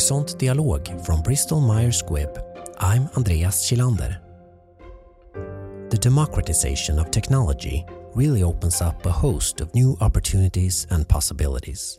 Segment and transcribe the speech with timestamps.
[0.00, 2.42] Horisont Dialog from Bristol Myers Squibb.
[2.78, 4.16] I'm Andreas Kilander.
[5.90, 7.84] The democratization of technology
[8.14, 11.98] really opens up a host of new opportunities and possibilities.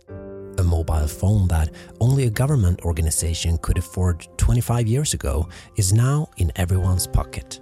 [0.57, 1.69] A mobile phone that
[1.99, 7.59] only a government organization could afford 25 years ago is now in everyone's pocket.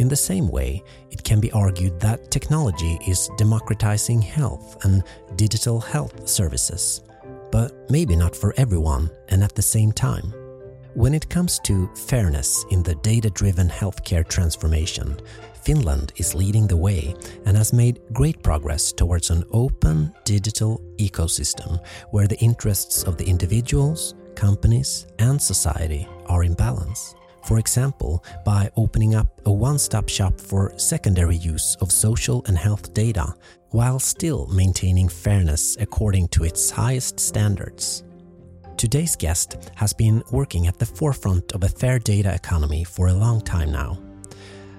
[0.00, 0.82] In the same way,
[1.12, 5.04] it can be argued that technology is democratizing health and
[5.36, 7.02] digital health services,
[7.50, 10.32] but maybe not for everyone and at the same time.
[10.94, 15.18] When it comes to fairness in the data driven healthcare transformation,
[15.62, 17.14] Finland is leading the way
[17.44, 23.24] and has made great progress towards an open digital ecosystem where the interests of the
[23.24, 27.14] individuals, companies, and society are in balance.
[27.46, 32.58] For example, by opening up a one stop shop for secondary use of social and
[32.58, 33.34] health data
[33.70, 38.02] while still maintaining fairness according to its highest standards.
[38.76, 43.14] Today's guest has been working at the forefront of a fair data economy for a
[43.14, 43.96] long time now.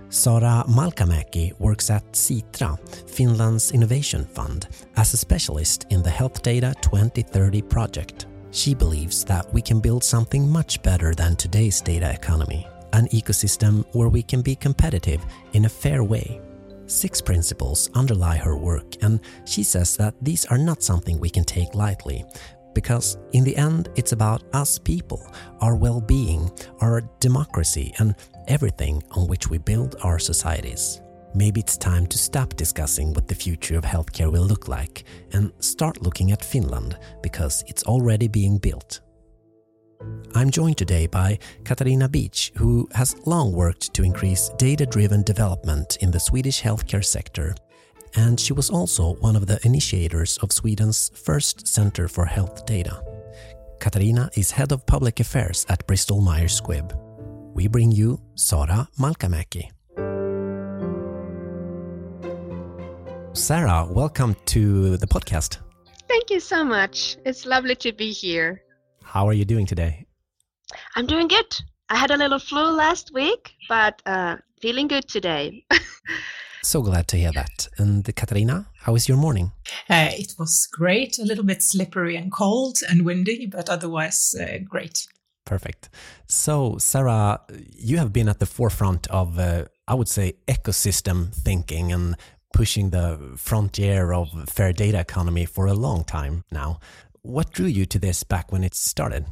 [0.09, 2.77] Saara Malkamäki works at Sitra,
[3.09, 8.25] Finland's innovation fund, as a specialist in the Health Data 2030 project.
[8.57, 13.85] She believes that we can build something much better than today's data economy, an ecosystem
[13.93, 16.41] where we can be competitive in a fair way.
[16.87, 21.43] Six principles underlie her work, and she says that these are not something we can
[21.43, 22.25] take lightly,
[22.73, 25.21] because in the end, it's about us people,
[25.61, 26.49] our well being,
[26.81, 28.15] our democracy, and
[28.47, 30.99] everything on which we build our societies.
[31.33, 35.03] Maybe it's time to stop discussing what the future of healthcare will look like
[35.33, 39.01] and start looking at Finland because it's already being built.
[40.35, 45.97] I'm joined today by Katarina Beach, who has long worked to increase data driven development
[46.01, 47.55] in the Swedish healthcare sector.
[48.15, 53.01] And she was also one of the initiators of Sweden's first Center for Health Data.
[53.79, 56.93] Katarina is head of public affairs at Bristol Myers Squibb.
[57.53, 59.76] We bring you Saara Malkamäki.
[63.37, 65.59] Saara, welcome to the podcast.
[66.07, 67.17] Thank you so much.
[67.23, 68.63] It's lovely to be here.
[69.03, 70.07] How are you doing today?
[70.95, 71.45] I'm doing good.
[71.87, 75.63] I had a little flu last week, but uh, feeling good today.
[76.63, 77.67] so glad to hear that.
[77.77, 79.51] And Katarina, how is your morning?
[79.87, 84.57] Uh, it was great, a little bit slippery and cold and windy, but otherwise uh,
[84.67, 85.07] great.
[85.45, 85.89] Perfect.
[86.25, 87.39] So, Saara,
[87.77, 92.17] you have been at the forefront of, uh, I would say, ecosystem thinking and
[92.57, 96.79] pushing the frontier of fair data economy for a long time now.
[97.21, 99.27] What drew you to this back when it started?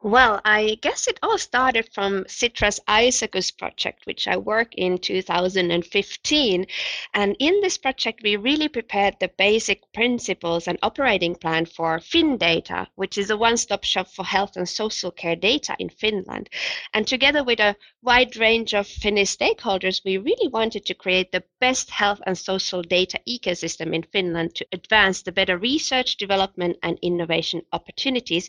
[0.00, 6.66] Well, I guess it all started from Sitra's Isaacus project, which I work in 2015.
[7.14, 12.86] And in this project, we really prepared the basic principles and operating plan for FinData,
[12.94, 16.48] which is a one stop shop for health and social care data in Finland.
[16.94, 21.42] And together with a wide range of Finnish stakeholders, we really wanted to create the
[21.58, 27.00] best health and social data ecosystem in Finland to advance the better research, development, and
[27.02, 28.48] innovation opportunities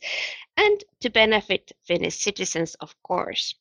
[0.60, 3.56] and to benefit Finnish citizens, of course.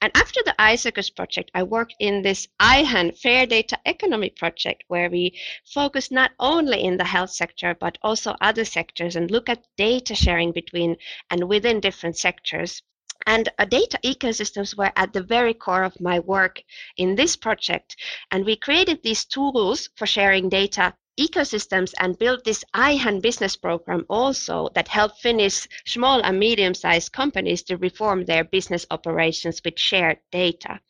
[0.00, 5.10] And after the Isaacus project, I worked in this IHAN Fair Data Economy project, where
[5.10, 9.66] we focus not only in the health sector, but also other sectors and look at
[9.76, 10.96] data sharing between
[11.30, 12.80] and within different sectors.
[13.26, 16.62] And uh, data ecosystems were at the very core of my work
[16.96, 17.96] in this project.
[18.30, 24.04] And we created these tools for sharing data ecosystems and build this IHAN business program
[24.08, 30.18] also that help Finnish small and medium-sized companies to reform their business operations with shared
[30.30, 30.80] data.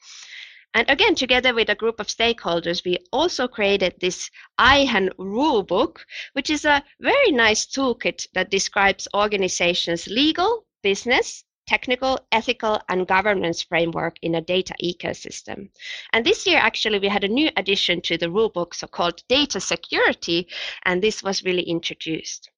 [0.74, 6.00] And again, together with a group of stakeholders, we also created this IHAN rulebook,
[6.34, 13.62] which is a very nice toolkit that describes organizations' legal, business, technical, ethical, and governance
[13.62, 15.68] framework in a data ecosystem.
[16.12, 19.60] And this year, actually, we had a new addition to the rulebook so called data
[19.60, 20.48] security,
[20.84, 22.50] and this was really introduced.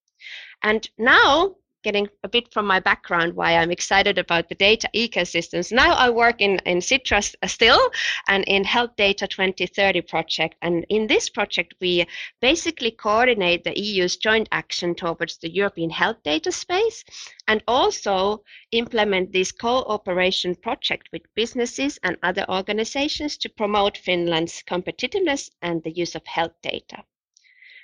[0.63, 5.73] And now getting a bit from my background why I'm excited about the data ecosystems.
[5.73, 7.81] Now I work in, in Sitra's uh, still
[8.29, 10.57] and in Health Data 2030 project.
[10.63, 12.07] And in this project, we
[12.41, 17.05] basically coordinate the EU's joint action towards the European health data space
[17.47, 18.43] and also
[18.73, 25.93] implement this cooperation project with businesses and other organizations to promote Finland's competitiveness and the
[25.93, 27.05] use of health data.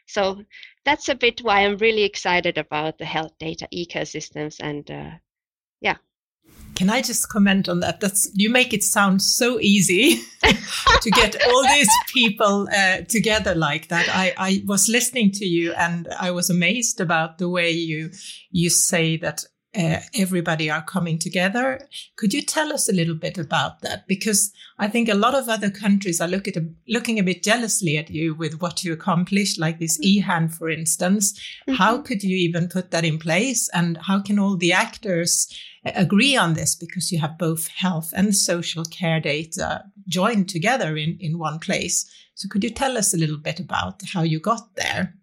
[0.06, 0.42] So
[0.84, 5.10] that's a bit why I'm really excited about the health data ecosystems and uh,
[5.80, 5.96] yeah.
[6.74, 8.00] Can I just comment on that?
[8.00, 10.20] That's you make it sound so easy
[11.00, 14.08] to get all these people uh, together like that.
[14.08, 18.10] I, I was listening to you and I was amazed about the way you
[18.50, 19.44] you say that
[19.76, 21.88] uh, everybody are coming together.
[22.16, 24.06] Could you tell us a little bit about that?
[24.06, 27.42] Because I think a lot of other countries are look at a, looking a bit
[27.42, 30.30] jealously at you with what you accomplished, like this Mm-hmm.
[30.30, 31.40] IHAN, for instance.
[31.68, 33.68] How could you even put that in place?
[33.72, 35.48] And how can all the actors
[35.86, 36.74] uh, agree on this?
[36.74, 42.10] Because you have both health and social care data joined together in, in one place.
[42.34, 45.14] So could you tell us a little bit about how you got there?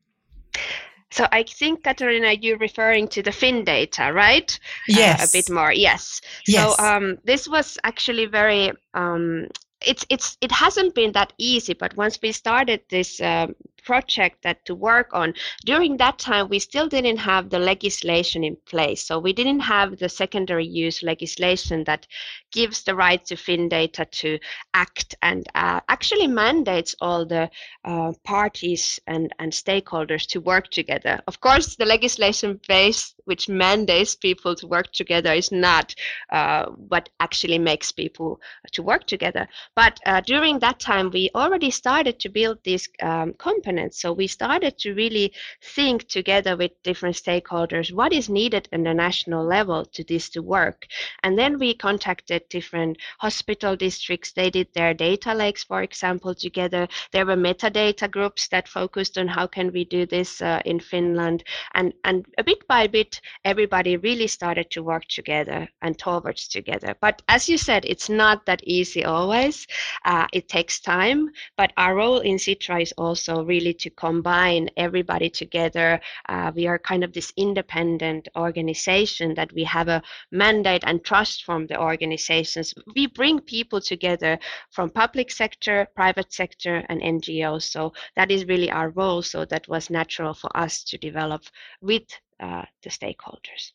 [1.12, 4.60] So I think, Katarina, you're referring to the Fin data, right?
[4.90, 5.30] Uh, Yes.
[5.30, 6.22] a bit more, yes.
[6.48, 6.75] Yes.
[6.78, 8.72] So um, this was actually very.
[8.94, 9.48] Um,
[9.81, 14.63] it's it's it hasn't been that easy, but once we started this um, project that
[14.66, 15.33] to work on
[15.66, 19.98] during that time we still didn't have the legislation in place so we didn't have
[19.98, 22.07] the secondary use legislation that
[22.51, 24.39] gives the right to FinData to
[24.74, 27.50] act and uh, actually mandates all the
[27.86, 31.19] uh, parties and, and stakeholders to work together.
[31.27, 35.95] Of course, the legislation base which mandates people to work together is not
[36.33, 38.42] uh, what actually makes people
[38.74, 39.48] to work together.
[39.74, 44.01] But uh, during that time, we already started to build these um, components.
[44.01, 45.31] So we started to really
[45.75, 50.42] think together with different stakeholders what is needed in the national level to this to
[50.42, 50.88] work.
[51.24, 54.34] And then we contacted different hospital districts.
[54.34, 56.88] They did their data lakes, for example, together.
[57.13, 61.44] There were metadata groups that focused on how can we do this uh, in Finland.
[61.74, 66.95] And, and a bit by bit, everybody really started to work together and towards together.
[67.01, 69.68] But as you said, it's not that easy always.
[70.06, 71.29] Uh, it takes time.
[71.57, 76.00] But our role in Sitra is also really to combine everybody together.
[76.29, 80.01] Uh, we are kind of this independent organization that we have a
[80.31, 82.74] mandate and trust from the organizations.
[82.95, 84.39] We bring people together
[84.69, 87.63] from public sector, private sector, and NGOs.
[87.63, 89.21] So that is really our role.
[89.21, 91.44] So that was natural for us to develop
[91.81, 92.03] with
[92.41, 93.71] uh, the stakeholders.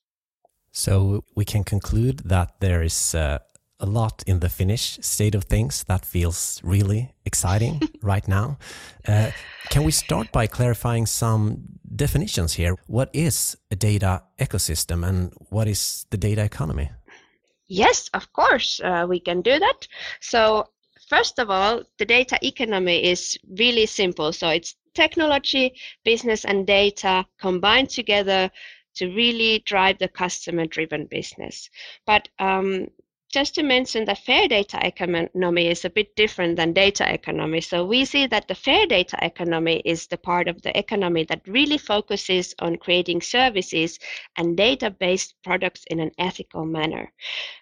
[0.72, 3.38] So we can conclude that there is uh,
[3.80, 8.58] a lot in the Finnish state of things that feels really exciting right now.
[9.06, 9.30] Uh,
[9.70, 11.62] can we start by clarifying some
[11.94, 12.76] definitions here?
[12.86, 16.90] What is a data ecosystem and what is the data economy?
[17.68, 19.88] Yes, of course, uh, we can do that.
[20.20, 20.68] So,
[21.08, 24.32] first of all, the data economy is really simple.
[24.32, 28.50] So, it's technology, business, and data combined together
[28.96, 31.70] to really drive the customer driven business.
[32.06, 32.88] But um,
[33.36, 37.60] just to mention that fair data economy is a bit different than data economy.
[37.60, 41.46] So we see that the fair data economy is the part of the economy that
[41.46, 43.98] really focuses on creating services
[44.36, 47.12] and data based products in an ethical manner.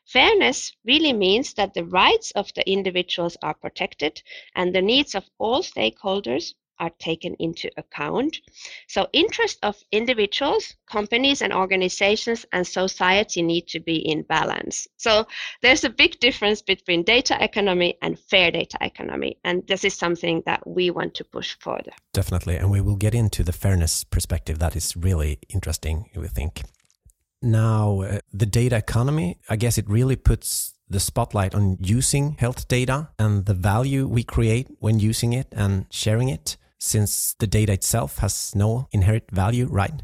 [0.06, 4.22] Fairness really means that the rights of the individuals are protected
[4.54, 8.38] and the needs of all stakeholders are taken into account.
[8.88, 14.86] So interest of individuals, companies and organizations and society need to be in balance.
[14.96, 15.26] So
[15.62, 19.38] there's a big difference between data economy and fair data economy.
[19.44, 21.92] And this is something that we want to push further.
[22.12, 22.56] Definitely.
[22.56, 24.58] And we will get into the fairness perspective.
[24.58, 26.62] That is really interesting, we think.
[27.42, 32.68] Now, uh, the data economy, I guess it really puts the spotlight on using health
[32.68, 37.72] data and the value we create when using it and sharing it, since the data
[37.72, 40.02] itself has no inherent value, right?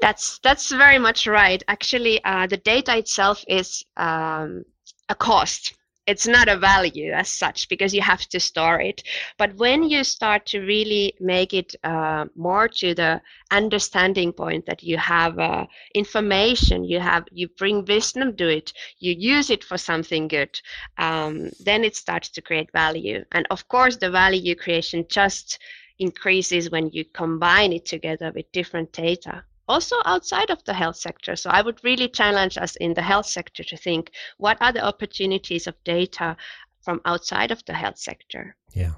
[0.00, 1.62] That's that's very much right.
[1.66, 4.64] Actually, uh, the data itself is um,
[5.08, 5.74] a cost.
[6.08, 9.02] It's not a value as such because you have to store it.
[9.36, 14.82] But when you start to really make it uh, more to the understanding point that
[14.82, 19.76] you have uh, information, you have you bring wisdom to it, you use it for
[19.76, 20.58] something good,
[20.96, 23.22] um, then it starts to create value.
[23.32, 25.58] And of course, the value creation just
[25.98, 31.36] increases when you combine it together with different data also outside of the health sector.
[31.36, 34.84] So I would really challenge us in the health sector to think what are the
[34.84, 36.36] opportunities of data
[36.82, 38.56] from outside of the health sector?
[38.72, 38.92] Yeah.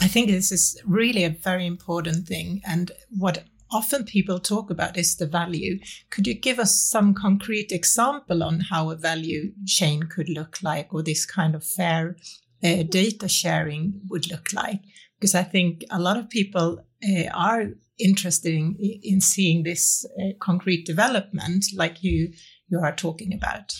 [0.00, 2.60] I think this is really a very important thing.
[2.66, 5.78] And what often people talk about is the value.
[6.10, 10.92] Could you give us some concrete example on how a value chain could look like
[10.92, 12.16] or this kind of fair
[12.62, 14.80] uh, data sharing would look like?
[15.18, 20.32] Because I think a lot of people uh, are interested in, in seeing this uh,
[20.40, 22.32] concrete development like you
[22.68, 23.72] you are talking about?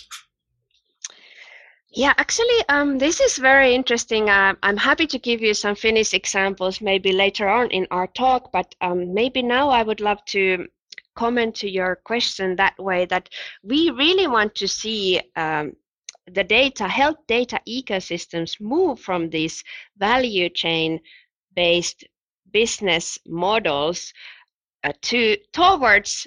[1.90, 4.28] Yeah actually um, this is very interesting.
[4.30, 8.52] Uh, i'm happy to give you some finnish examples maybe later on in our talk
[8.52, 10.66] but um, maybe now i would love to
[11.16, 13.28] comment to your question that way that
[13.62, 15.72] we really want to see um,
[16.32, 19.62] the data health data ecosystems move from this
[19.96, 21.00] value chain
[21.54, 22.04] based
[22.56, 24.14] business models
[24.82, 26.26] uh, to towards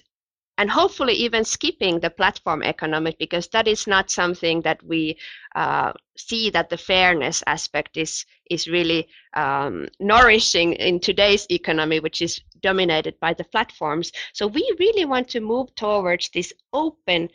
[0.60, 5.18] and hopefully even skipping the platform economic because that is not something that we
[5.56, 12.22] uh, see that the fairness aspect is is really um, nourishing in today's economy, which
[12.22, 14.12] is dominated by the platforms.
[14.34, 17.30] So we really want to move towards these open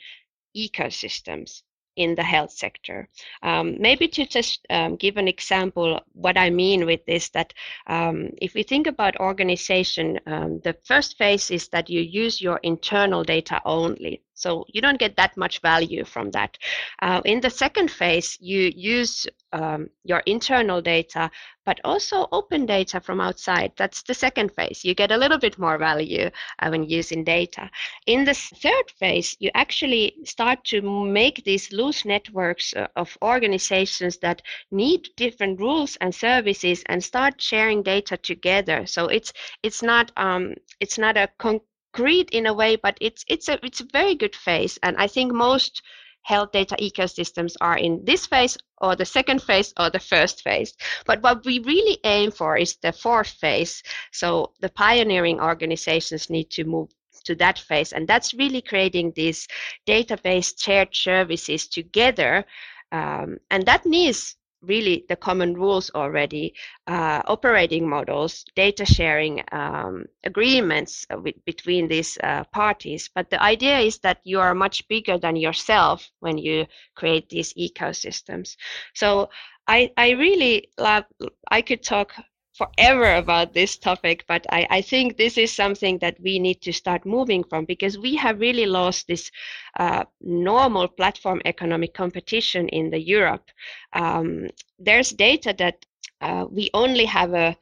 [0.57, 1.63] ecosystems
[1.97, 3.09] in the health sector.
[3.43, 7.53] Um, maybe to just um, give an example, what I mean with this, that
[7.87, 12.59] um, if we think about organization, um, the first phase is that you use your
[12.63, 14.23] internal data only.
[14.35, 16.59] So you don't get that much value from that.
[17.01, 21.31] Uh, in the second phase, you use um, your internal data,
[21.65, 23.73] but also open data from outside.
[23.77, 24.85] That's the second phase.
[24.85, 27.71] You get a little bit more value uh, when using data.
[28.07, 34.19] In the third phase, you actually start to make these loose networks uh, of organizations
[34.19, 38.87] that need different rules and services and start sharing data together.
[38.87, 41.61] So it's it's not um, it's not a con-
[41.95, 45.07] greed in a way, but it's it's a it's a very good phase, and I
[45.07, 45.83] think most
[46.23, 50.75] health data ecosystems are in this phase or the second phase or the first phase.
[51.05, 53.83] But what we really aim for is the fourth phase.
[54.11, 56.89] So the pioneering organizations need to move
[57.25, 59.47] to that phase, and that's really creating these
[59.87, 62.45] database shared services together.
[62.93, 66.55] Um, and that needs really the common rules already,
[66.87, 73.11] uh, operating models, data sharing um, agreements with, between these uh, parties.
[73.15, 77.55] But the idea is that you are much bigger than yourself when you create these
[77.55, 78.57] ecosystems.
[78.95, 79.31] So
[79.67, 81.05] I, I really love,
[81.51, 82.15] I could talk
[82.55, 86.73] forever about this topic, but I, I, think this is something that we need to
[86.73, 89.31] start moving from because we have really lost this
[89.79, 93.51] uh, normal platform economic competition in the Europe.
[93.93, 95.85] Um, there's data that
[96.21, 97.57] uh, we only have a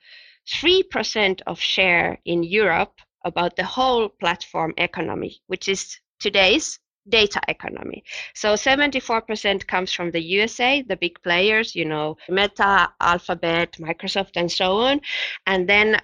[0.49, 2.95] 3% of share in Europe
[3.25, 6.79] about the whole platform economy, which is today's
[7.09, 8.05] data economy.
[8.35, 14.51] So 74% comes from the USA, the big players, you know, Meta, Alphabet, Microsoft, and
[14.51, 15.01] so on.
[15.47, 16.01] And then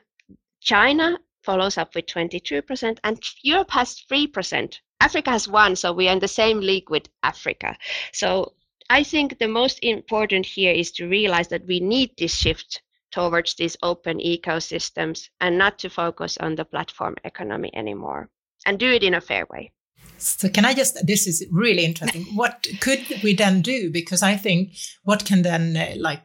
[0.61, 4.78] China follows up with 22%, and Europe has 3%.
[5.00, 7.76] Africa has one, so we are in the same league with Africa.
[8.12, 8.55] So
[8.90, 13.55] I think the most important here is to realize that we need this shift towards
[13.55, 18.28] these open ecosystems and not to focus on the platform economy anymore
[18.67, 19.73] and do it in a fair way.
[20.19, 22.25] So can I just, this is really interesting.
[22.35, 23.90] What could we then do?
[23.90, 24.75] Because I think
[25.05, 26.23] what can then uh, like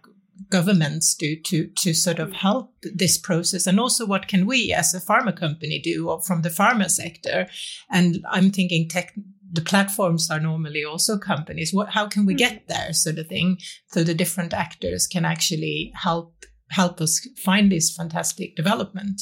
[0.50, 3.68] governments do to, to sort of help this process?
[3.68, 7.48] And also what can we as a pharma company do or from the pharma sector?
[7.92, 9.14] And I'm thinking tech,
[9.52, 11.72] the platforms are normally also companies.
[11.72, 13.58] What, how can we get there sort of thing?
[13.88, 19.22] So the different actors can actually help, help us find this fantastic development.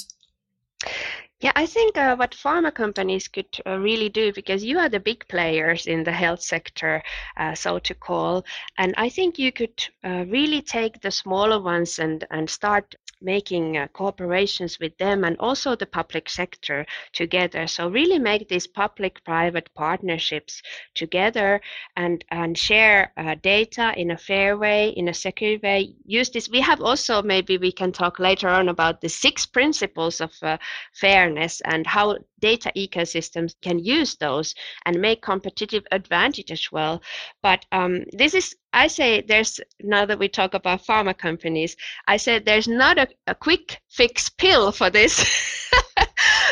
[1.41, 5.00] Yeah, I think uh, what pharma companies could uh, really do, because you are the
[5.00, 7.01] big players in the health sector,
[7.36, 8.45] uh, so to call,
[8.77, 13.78] and I think you could uh, really take the smaller ones and, and start making
[13.78, 17.68] uh, cooperations with them and also the public sector together.
[17.68, 20.62] So really make these public-private partnerships
[20.96, 21.62] together
[21.96, 25.94] and and share uh, data in a fair way, in a secure way.
[26.06, 26.50] Use this.
[26.50, 30.58] We have also maybe we can talk later on about the six principles of uh,
[30.94, 34.53] fairness and how data ecosystems can use those
[34.86, 37.01] and make competitive advantage as well.
[37.41, 41.75] But um, this is I say there's now that we talk about pharma companies,
[42.07, 45.69] I said there's not a, a quick fix pill for this,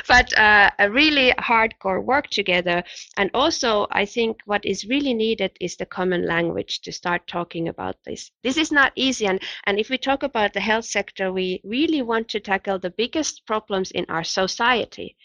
[0.10, 2.84] but uh, a really hardcore work together.
[3.18, 7.70] And also, I think what is really needed is the common language to start talking
[7.70, 8.32] about this.
[8.44, 12.02] This is not easy, and and if we talk about the health sector, we really
[12.02, 15.16] want to tackle the biggest problems in our society.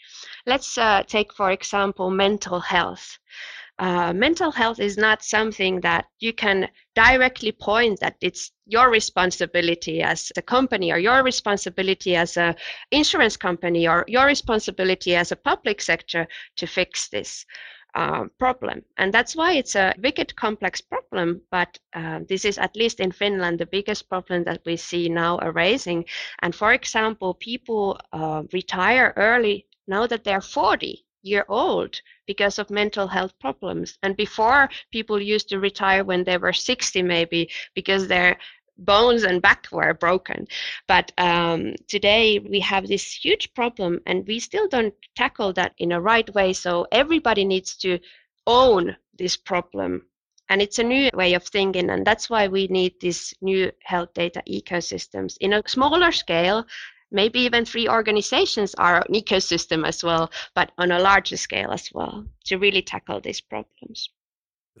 [0.45, 3.17] Let's uh, take, for example, mental health
[3.77, 10.01] uh, mental health is not something that you can directly point that it's your responsibility
[10.01, 12.55] as a company or your responsibility as a
[12.91, 17.45] insurance company or your responsibility as a public sector to fix this
[17.95, 18.81] uh, problem.
[18.97, 23.11] And that's why it's a wicked complex problem but uh, this is at least in
[23.11, 26.05] finland the biggest problem that we see now arising.
[26.41, 32.69] And for example people uh, retire early now that they're 40 year old because of
[32.69, 33.97] mental health problems.
[34.03, 38.37] And before, people used to retire when they were 60, maybe because their
[38.77, 40.47] bones and back were broken.
[40.87, 45.91] But um, today we have this huge problem, and we still don't tackle that in
[45.91, 46.53] a right way.
[46.53, 47.99] So everybody needs to
[48.47, 50.05] own this problem.
[50.49, 54.13] And it's a new way of thinking, and that's why we need these new health
[54.13, 56.67] data ecosystems in a smaller scale
[57.15, 61.89] maybe even three organizations are an ecosystem as well, but on a larger scale as
[61.93, 64.09] well to really tackle these problems.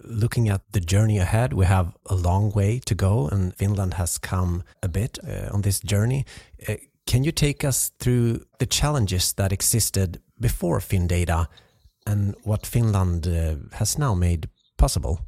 [0.03, 4.17] Looking at the journey ahead, we have a long way to go, and Finland has
[4.17, 6.25] come a bit uh, on this journey.
[6.67, 6.75] Uh,
[7.07, 11.47] can you take us through the challenges that existed before FinData
[12.05, 15.19] and what Finland uh, has now made possible?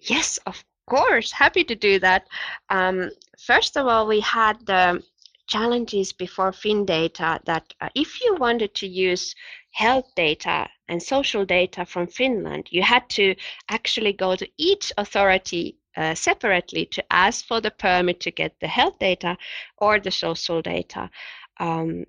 [0.00, 1.32] Yes, of course.
[1.32, 2.26] Happy to do that.
[2.70, 5.02] Um, first of all, we had the
[5.46, 9.34] challenges before FinData that uh, if you wanted to use
[9.72, 13.34] health data and social data from Finland, you had to
[13.68, 18.68] actually go to each authority uh, separately to ask for the permit to get the
[18.68, 19.36] health data
[19.78, 21.10] or the social data.
[21.60, 22.04] Um,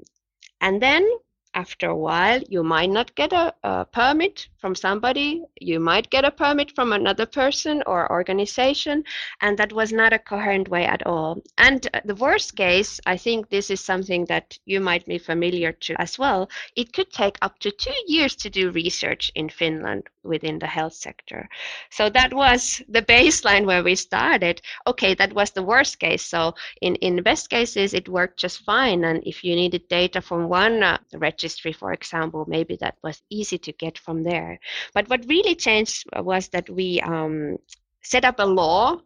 [0.62, 1.08] and then
[1.56, 6.26] after a while, you might not get a, a, permit from somebody, you might get
[6.26, 9.04] a permit from another person or organization,
[9.42, 11.42] and that was not a coherent way at all.
[11.58, 15.96] And the worst case, I think this is something that you might be familiar to
[16.02, 16.50] as well.
[16.76, 20.94] It could take up to two years to do research in Finland within the health
[20.94, 21.48] sector.
[21.90, 24.62] So that was the baseline where we started.
[24.88, 26.26] Okay, that was the worst case.
[26.26, 29.06] So in, in best cases, it worked just fine.
[29.06, 30.98] And if you needed data from one uh,
[31.46, 34.60] registry, for example, maybe that was easy to get from there.
[34.96, 37.58] But what really changed was that we um,
[38.02, 39.02] set up a law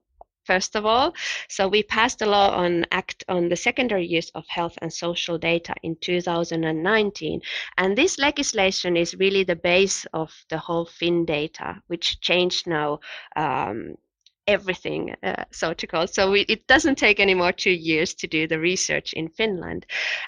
[0.45, 1.13] first of all.
[1.47, 5.37] So we passed a law on Act on the secondary use of health and social
[5.37, 7.41] data in 2019.
[7.77, 12.99] And this legislation is really the base of the whole FinData, which changed now
[13.35, 13.95] um,
[14.49, 16.07] everything, uh, so to call.
[16.07, 19.85] So we, it doesn't take any more two years to do the research in Finland,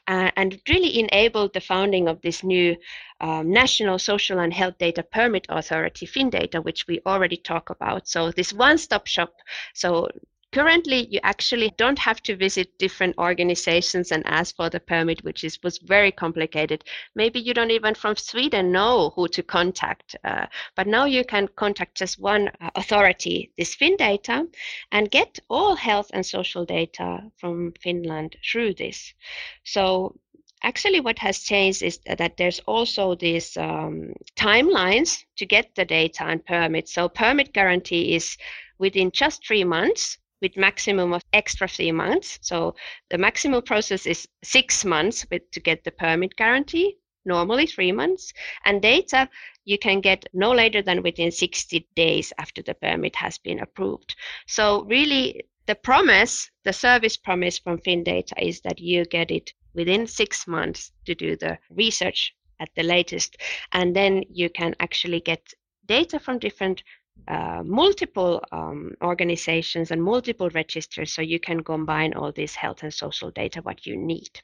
[0.08, 2.75] uh, and it really enabled the founding of this new
[3.22, 8.08] um, National Social and Health Data Permit Authority, FinData, which we already talk about.
[8.08, 9.34] So this one-stop shop.
[9.74, 10.08] So
[10.51, 15.46] Currently, you actually don't have to visit different organizations and ask for the permit, which
[15.46, 16.84] is was very complicated.
[17.15, 21.47] Maybe you don't even from Sweden know who to contact, uh, but now you can
[21.56, 24.45] contact just one uh, authority, this FinData,
[24.91, 29.13] and get all health and social data from Finland through this.
[29.63, 30.19] So
[30.63, 36.23] actually what has changed is that there's also these um, timelines to get the data
[36.23, 38.38] and permit so permit guarantee is
[38.78, 42.39] within just three months with maximum of extra three months.
[42.41, 42.75] So
[43.10, 48.34] the maximum process is six months with, to get the permit guarantee, normally three months.
[48.65, 49.30] And data
[49.65, 54.15] you can get no later than within 60 days after the permit has been approved.
[54.47, 60.08] So really the promise, the service promise from FinData is that you get it within
[60.08, 63.38] six months to do the research at the latest.
[63.71, 65.54] And then you can actually get
[65.86, 66.84] data from different
[67.28, 72.93] uh, multiple um, organizations and multiple registers so you can combine all this health and
[72.93, 74.41] social data what you need.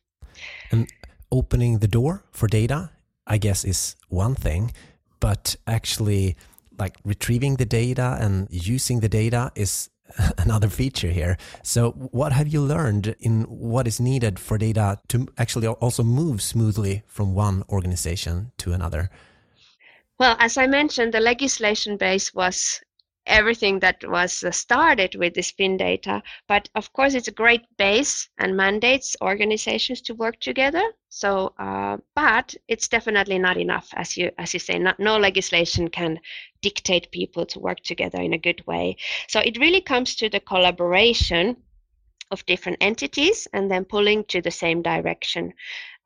[0.72, 0.88] And
[1.32, 2.90] opening the door for data
[3.26, 4.72] i guess is one thing
[5.20, 6.38] but actually
[6.80, 9.90] like retrieving the data and using the data is
[10.38, 11.38] another feature here.
[11.64, 16.42] So what have you learned in what is needed for data to actually also move
[16.42, 19.10] smoothly from one organization to another
[20.20, 22.82] well, as I mentioned, the legislation base was
[23.28, 26.24] everything that was uh, started with this FIN data.
[26.48, 30.84] But of course, it's a great base and mandates organizations to work together.
[31.10, 34.80] So, uh, but it's definitely not enough, as you as you say.
[34.80, 36.20] Not, no legislation can
[36.62, 38.98] dictate people to work together in a good way.
[39.28, 41.58] So it really comes to the collaboration
[42.32, 45.54] of different entities and then pulling to the same direction.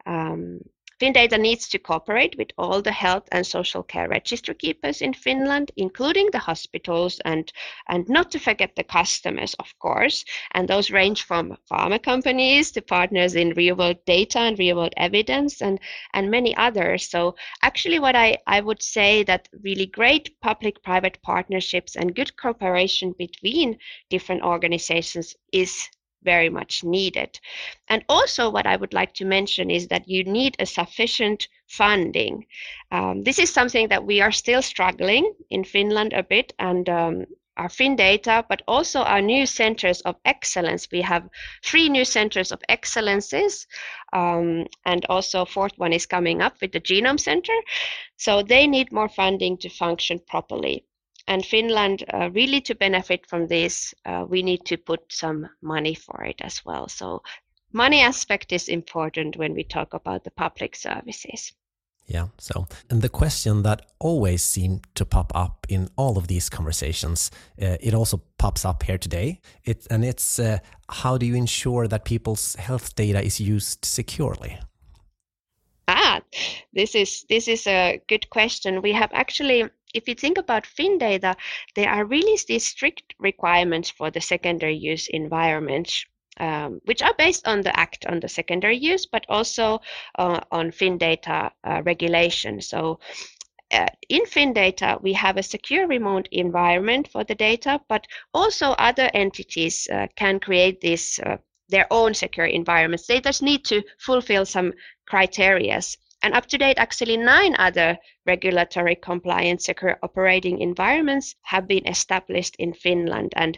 [0.06, 0.62] Um,
[1.02, 5.72] FinData needs to cooperate with all the health and social care register keepers in Finland,
[5.76, 7.52] including the hospitals and,
[7.90, 10.24] and not to forget the customers, of course.
[10.52, 14.94] And those range from pharma companies to partners in real world data and real world
[14.96, 15.80] evidence and,
[16.14, 17.10] and many others.
[17.10, 23.16] So actually what I, I would say that really great public-private partnerships and good cooperation
[23.18, 23.80] between
[24.12, 25.90] different organizations is
[26.24, 27.40] very much needed.
[27.88, 32.46] And also, what I would like to mention is that you need a sufficient funding.
[32.92, 37.26] Um, this is something that we are still struggling in Finland a bit, and um,
[37.58, 40.88] our FinData, but also our new centers of excellence.
[40.92, 41.30] We have
[41.64, 43.68] three new centers of excellences,
[44.14, 47.54] um, and also fourth one is coming up with the Genome Center.
[48.18, 50.86] So they need more funding to function properly
[51.28, 55.96] and Finland, uh, really to benefit from this, uh, we need to put some money
[55.96, 56.88] for it as well.
[56.88, 57.22] So
[57.74, 61.54] money aspect is important when we talk about the public services.
[62.08, 62.28] Yeah.
[62.38, 67.32] So, and the question that always seemed to pop up in all of these conversations,
[67.62, 69.40] uh, it also pops up here today.
[69.64, 70.58] It and it's uh,
[70.90, 74.60] how do you ensure that people's health data is used securely?
[75.88, 76.22] Ah,
[76.74, 78.82] this is this is a good question.
[78.82, 81.36] We have actually, if you think about FinData,
[81.76, 86.06] there are really these strict requirements for the secondary use environments
[86.40, 89.80] um, which are based on the Act on the secondary use, but also
[90.18, 92.62] uh, on FinData uh, regulation.
[92.62, 93.00] So
[93.72, 99.10] uh, in FinData, we have a secure remote environment for the data, but also other
[99.14, 101.38] entities uh, can create this uh,
[101.70, 103.08] their own secure environments.
[103.08, 104.74] They just need to fulfill some
[105.10, 105.98] criterias.
[106.24, 112.56] And up to date, actually, nine other regulatory compliant secure operating environments have been established
[112.58, 113.34] in Finland.
[113.36, 113.58] And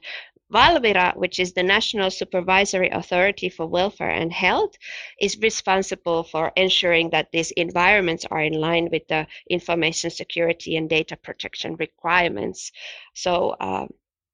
[0.54, 4.76] Valvira, which is the National Supervisory Authority for Welfare and Health,
[5.20, 10.90] is responsible for ensuring that these environments are in line with the information security and
[10.90, 12.72] data protection requirements.
[13.14, 13.88] So uh,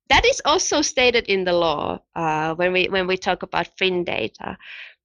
[0.09, 4.57] that is also stated in the law uh, when we when we talk about FinData.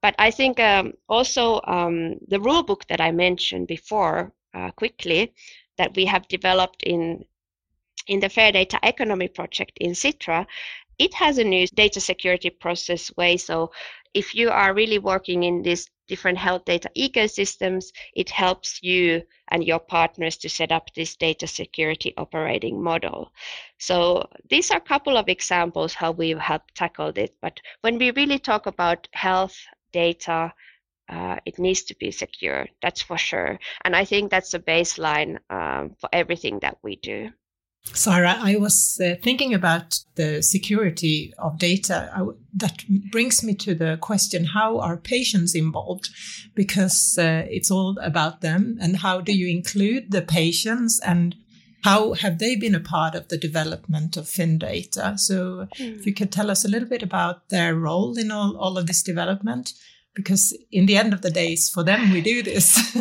[0.04, 5.32] But I think um, also um, the rule book that I mentioned before uh, quickly
[5.78, 7.24] that we have developed in
[8.06, 10.46] in the Fair Data Economy project in Sitra
[10.98, 13.36] it has a new data security process way.
[13.36, 13.72] So
[14.12, 19.64] if you are really working in these different health data ecosystems, it helps you and
[19.64, 23.32] your partners to set up this data security operating model.
[23.78, 27.34] So these are a couple of examples how we've helped tackle it.
[27.40, 29.56] But when we really talk about health
[29.94, 30.52] data,
[31.08, 33.58] uh, it needs to be secure, that's for sure.
[33.84, 37.30] And I think that's a baseline um, for everything that we do.
[37.92, 42.10] Saara, I was uh, thinking about the security of data.
[42.54, 46.08] That brings me to the question how are patients involved?
[46.54, 48.78] Because uh, it's all about them.
[48.80, 51.36] And how do you include the patients and
[51.84, 55.18] how have they been a part of the development of FinData?
[55.18, 55.98] So, mm.
[55.98, 58.86] if you could tell us a little bit about their role in all, all of
[58.86, 59.74] this development,
[60.14, 62.96] because in the end of the day, it's for them we do this.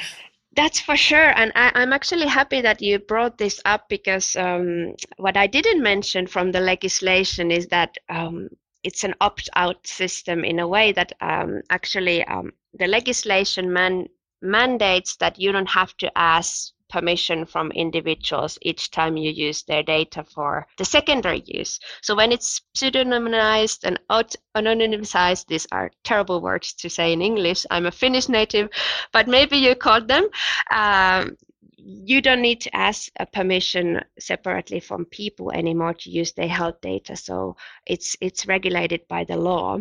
[0.56, 1.38] That's for sure.
[1.38, 5.82] And I, am actually happy that you brought this up because um, what I didn't
[5.82, 8.48] mention from the legislation is that um,
[8.82, 14.08] it's an opt out system in a way that um, actually um, the legislation man-
[14.40, 19.82] mandates that you don't have to ask permission from individuals each time you use their
[19.82, 21.80] data for the secondary use.
[22.02, 27.64] So when it's pseudonymized and out- anonymized, these are terrible words to say in English.
[27.70, 28.68] I'm a Finnish native,
[29.10, 30.28] but maybe you caught them.
[30.70, 31.36] Um,
[31.78, 36.80] you don't need to ask a permission separately from people anymore to use their health
[36.80, 37.16] data.
[37.16, 39.78] So it's it's regulated by the law.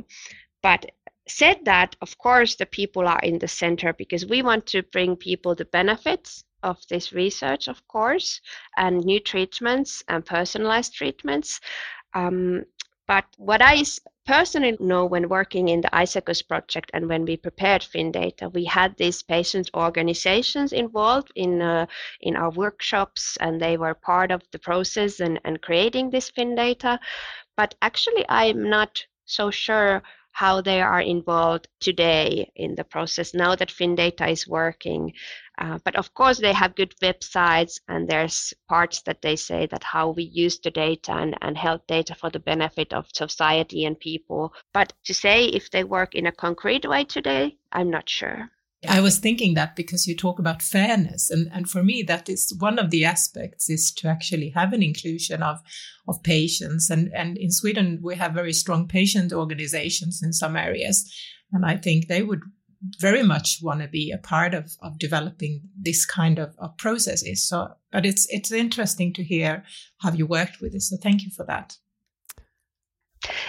[0.63, 0.85] But
[1.27, 5.15] said that, of course, the people are in the center because we want to bring
[5.15, 8.41] people the benefits of this research, of course,
[8.77, 11.59] and new treatments and personalized treatments.
[12.13, 12.65] Um,
[13.07, 13.83] but what I
[14.25, 18.95] personally know when working in the Isaacus project and when we prepared FinData, we had
[18.95, 21.87] these patient organizations involved in uh,
[22.21, 26.99] in our workshops, and they were part of the process and, and creating this FinData.
[27.57, 33.55] But actually, I'm not so sure how they are involved today in the process now
[33.55, 35.13] that FinData is working.
[35.61, 39.83] Uh, but of course, they have good websites, and there's parts that they say that
[39.83, 43.99] how we use the data and, and health data for the benefit of society and
[43.99, 44.53] people.
[44.73, 48.49] But to say if they work in a concrete way today, I'm not sure.
[48.89, 52.55] I was thinking that because you talk about fairness, and, and for me, that is
[52.57, 55.59] one of the aspects is to actually have an inclusion of
[56.07, 56.89] of patients.
[56.89, 61.07] And and in Sweden, we have very strong patient organizations in some areas,
[61.51, 62.41] and I think they would
[62.99, 67.47] very much want to be a part of of developing this kind of, of processes.
[67.47, 69.63] So, but it's it's interesting to hear
[69.99, 70.89] how you worked with this.
[70.89, 71.77] So, thank you for that.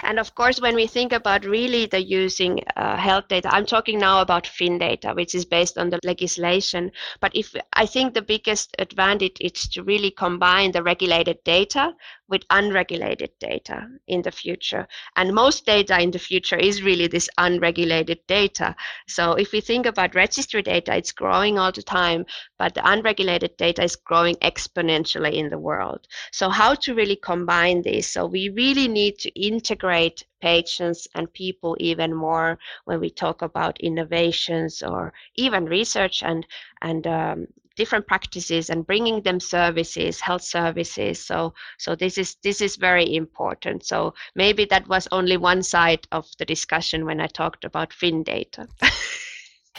[0.03, 3.97] And of course, when we think about really the using uh, health data, I'm talking
[3.97, 6.91] now about fin data, which is based on the legislation.
[7.19, 11.95] But if I think the biggest advantage is to really combine the regulated data
[12.29, 14.87] with unregulated data in the future.
[15.15, 18.75] And most data in the future is really this unregulated data.
[19.07, 22.25] So if we think about registry data, it's growing all the time,
[22.57, 26.07] but the unregulated data is growing exponentially in the world.
[26.31, 28.07] So how to really combine this?
[28.07, 33.79] So we really need to integrate patients and people even more when we talk about
[33.79, 36.45] innovations or even research and
[36.81, 42.61] and um, different practices and bringing them services health services so so this is this
[42.61, 47.27] is very important so maybe that was only one side of the discussion when i
[47.27, 48.67] talked about fin data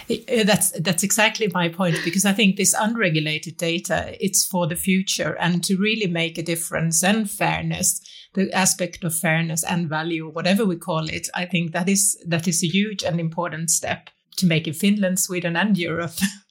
[0.08, 5.36] That's that's exactly my point because I think this unregulated data it's for the future
[5.38, 8.00] and to really make a difference and fairness,
[8.34, 11.28] the aspect of fairness and value, whatever we call it.
[11.34, 15.20] I think that is that is a huge and important step to make in Finland,
[15.20, 16.18] Sweden, and Europe.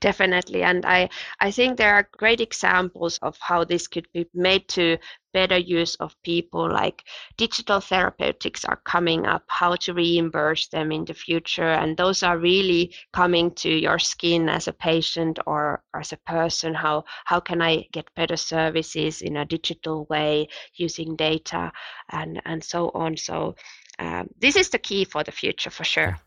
[0.00, 1.08] Definitely, and I
[1.40, 4.98] I think there are great examples of how this could be made to
[5.32, 6.70] better use of people.
[6.70, 7.04] Like
[7.36, 12.38] digital therapeutics are coming up, how to reimburse them in the future, and those are
[12.38, 16.74] really coming to your skin as a patient or as a person.
[16.74, 21.72] How how can I get better services in a digital way using data
[22.10, 23.16] and and so on.
[23.16, 23.56] So
[23.98, 26.18] um, this is the key for the future for sure.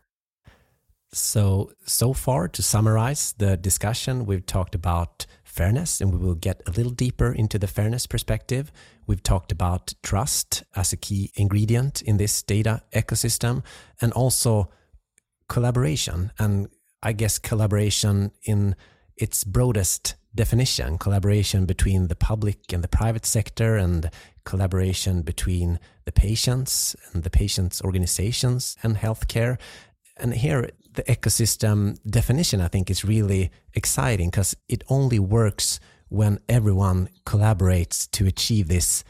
[1.12, 6.62] So, so far, to summarize the discussion, we've talked about fairness and we will get
[6.66, 8.70] a little deeper into the fairness perspective.
[9.06, 13.64] We've talked about trust as a key ingredient in this data ecosystem
[14.00, 14.70] and also
[15.48, 16.30] collaboration.
[16.38, 16.68] And
[17.02, 18.76] I guess collaboration in
[19.16, 24.08] its broadest definition collaboration between the public and the private sector and
[24.44, 29.58] collaboration between the patients and the patients organizations and healthcare
[30.16, 36.40] and here the ecosystem definition, I think, is really exciting because it only works when
[36.48, 39.04] everyone collaborates to achieve this.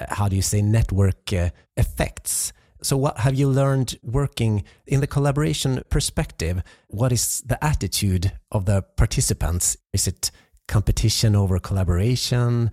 [0.00, 2.52] Uh, how do you say network uh, effects?
[2.82, 6.62] So, what have you learned working in the collaboration perspective?
[6.88, 9.76] What is the attitude of the participants?
[9.92, 10.30] Is it
[10.68, 12.70] competition over collaboration?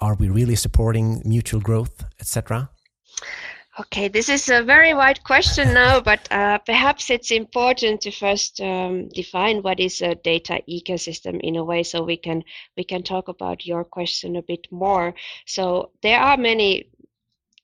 [0.00, 2.70] Are we really supporting mutual growth, etc.?
[3.80, 8.60] Okay, this is a very wide question now, but uh, perhaps it's important to first
[8.60, 12.42] um, define what is a data ecosystem in a way, so we can
[12.76, 15.14] we can talk about your question a bit more.
[15.46, 16.90] So there are many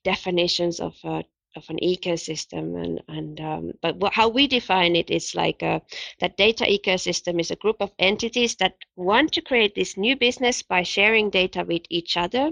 [0.05, 1.25] definitions of a
[1.55, 5.75] of an ecosystem and and um, but what, how we define it is like a,
[5.75, 5.79] uh,
[6.19, 10.61] that data ecosystem is a group of entities that want to create this new business
[10.61, 12.51] by sharing data with each other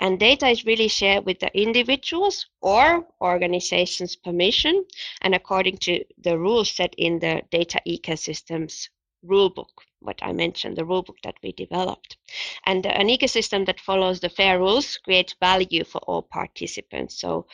[0.00, 4.84] and data is really shared with the individuals or organizations permission
[5.22, 8.88] and according to the rules set in the data ecosystems
[9.24, 9.70] rulebook
[10.02, 12.16] what I mentioned, the rulebook that we developed.
[12.66, 17.20] And an ecosystem that follows the fair rules creates value for all participants.
[17.20, 17.46] So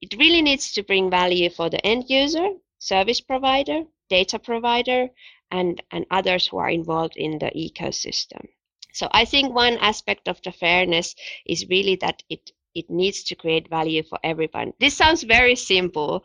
[0.00, 5.08] it really needs to bring value for the end user, service provider, data provider,
[5.50, 8.46] and, and others who are involved in the ecosystem.
[8.92, 11.14] So I think one aspect of the fairness
[11.46, 14.72] is really that it it needs to create value for everyone.
[14.78, 16.24] This sounds very simple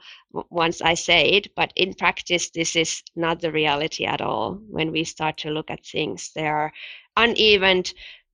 [0.49, 4.59] once I say it, but in practice, this is not the reality at all.
[4.69, 6.73] When we start to look at things, there are
[7.17, 7.83] uneven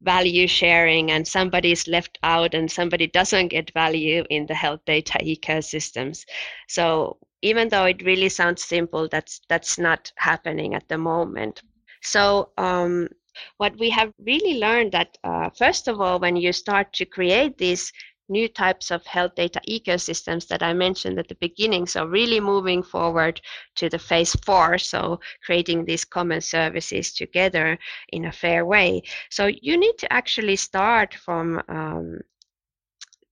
[0.01, 4.79] value sharing and somebody is left out and somebody doesn't get value in the health
[4.85, 6.25] data ecosystems.
[6.67, 11.61] So even though it really sounds simple, that's that's not happening at the moment.
[12.01, 13.09] So um,
[13.57, 17.57] what we have really learned that uh, first of all, when you start to create
[17.57, 17.91] these
[18.29, 21.87] new types of health data ecosystems that I mentioned at the beginning.
[21.87, 23.41] So, really moving forward
[23.75, 27.77] to the phase four, so creating these common services together
[28.09, 29.03] in a fair way.
[29.29, 32.19] So, you need to actually start from um,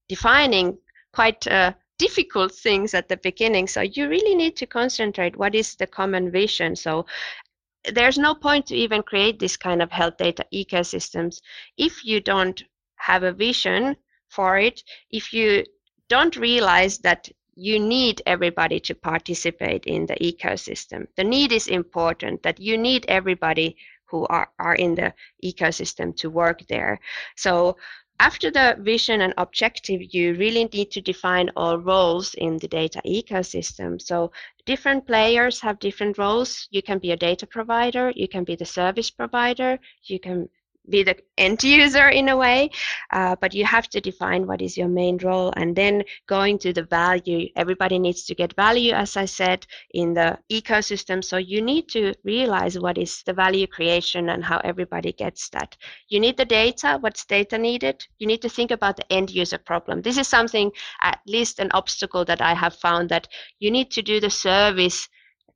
[0.08, 0.78] defining
[1.12, 3.66] quite uh, difficult things at the beginning.
[3.66, 6.76] So, you really need to concentrate what is the common vision.
[6.76, 7.06] So,
[7.92, 11.40] there's no point to even create this kind of health data ecosystems
[11.76, 12.64] if you don't
[12.96, 13.96] have a vision
[14.28, 15.64] for it if you
[16.08, 21.06] don't realize that you need everybody to participate in the ecosystem.
[21.16, 25.12] The need is important, that you need everybody who are, are in the
[25.44, 27.00] ecosystem to work there.
[27.36, 27.76] So
[28.20, 33.00] after the vision and objective, you really need to define all roles in the data
[33.06, 34.00] ecosystem.
[34.00, 34.32] So
[34.66, 36.68] different players have different roles.
[36.70, 40.48] You can be a data provider, you can be the service provider, you can
[40.88, 42.70] be the end user in a way,
[43.12, 46.72] uh, but you have to define what is your main role and then going to
[46.72, 47.48] the value.
[47.56, 51.22] Everybody needs to get value, as I said, in the ecosystem.
[51.22, 55.76] So you need to realize what is the value creation and how everybody gets that.
[56.08, 58.06] You need the data, what's data needed.
[58.18, 60.02] You need to think about the end user problem.
[60.02, 60.72] This is something,
[61.02, 65.08] at least an obstacle that I have found that you need to do the service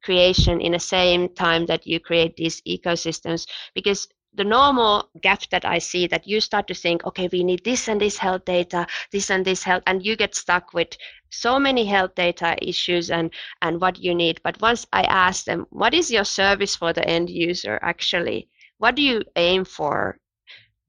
[0.03, 5.65] creation in the same time that you create these ecosystems because the normal gap that
[5.65, 8.87] I see that you start to think, okay, we need this and this health data,
[9.11, 10.97] this and this health, and you get stuck with
[11.31, 14.41] so many health data issues and and what you need.
[14.43, 18.49] But once I ask them, what is your service for the end user actually?
[18.79, 20.19] What do you aim for?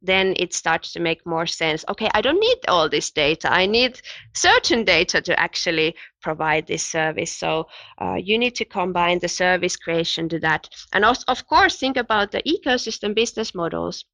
[0.03, 1.85] Then it starts to make more sense.
[1.89, 3.51] Okay, I don't need all this data.
[3.51, 4.01] I need
[4.33, 7.31] certain data to actually provide this service.
[7.35, 7.67] So
[7.99, 10.69] uh, you need to combine the service creation to that.
[10.91, 14.05] And also, of course, think about the ecosystem business models.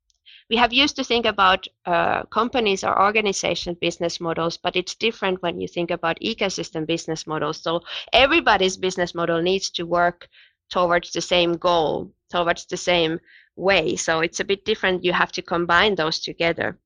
[0.50, 5.42] We have used to think about uh, companies or organization business models, but it's different
[5.44, 7.62] when you think about ecosystem business models.
[7.62, 7.82] So
[8.14, 10.28] everybody's business model needs to work
[10.70, 13.20] towards the same goal, towards the same
[13.60, 13.96] way.
[13.96, 15.04] So it's a bit different.
[15.04, 16.80] You have to combine those together.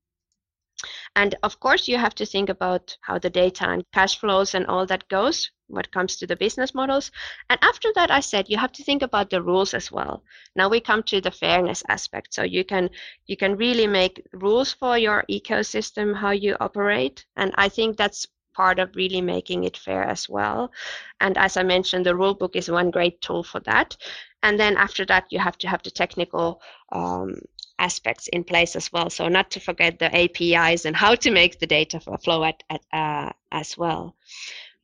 [1.16, 4.66] And of course, you have to think about how the data and cash flows and
[4.66, 7.10] all that goes what comes to the business models.
[7.48, 10.22] And after that, I said you have to think about the rules as well.
[10.54, 12.34] Now we come to the fairness aspect.
[12.34, 12.90] So you can
[13.26, 17.24] you can really make rules for your ecosystem, how you operate.
[17.36, 20.72] And I think that's part of really making it fair as well.
[21.20, 23.96] And as I mentioned, the rulebook is one great tool for that.
[24.42, 26.60] And then after that, you have to have the technical
[26.92, 27.36] um,
[27.78, 29.10] aspects in place as well.
[29.10, 32.82] So not to forget the APIs and how to make the data flow at, at
[32.92, 34.16] uh, as well.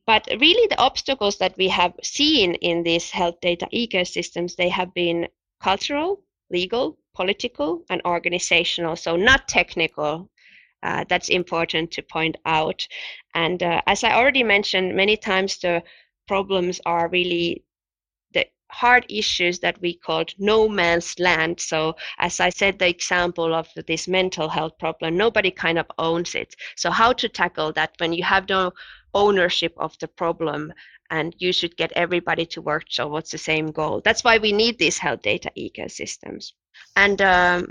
[0.05, 4.93] But really, the obstacles that we have seen in these health data ecosystems, they have
[4.93, 5.27] been
[5.61, 8.95] cultural, legal, political, and organizational.
[8.95, 10.29] So not technical
[10.83, 12.87] uh, that's important to point out.
[13.33, 15.83] And uh, as I already mentioned many times, the
[16.27, 17.63] problems are really
[18.33, 21.59] the hard issues that we called no man's land.
[21.59, 26.35] So, as I said, the example of this mental health problem, nobody kind of owns
[26.35, 26.55] it.
[26.75, 28.71] So, how to tackle that when you have no
[29.13, 30.73] ownership of the problem
[31.09, 34.01] and you should get everybody to work towards the same goal.
[34.03, 36.53] That's why we need these health data ecosystems.
[36.95, 37.67] And um,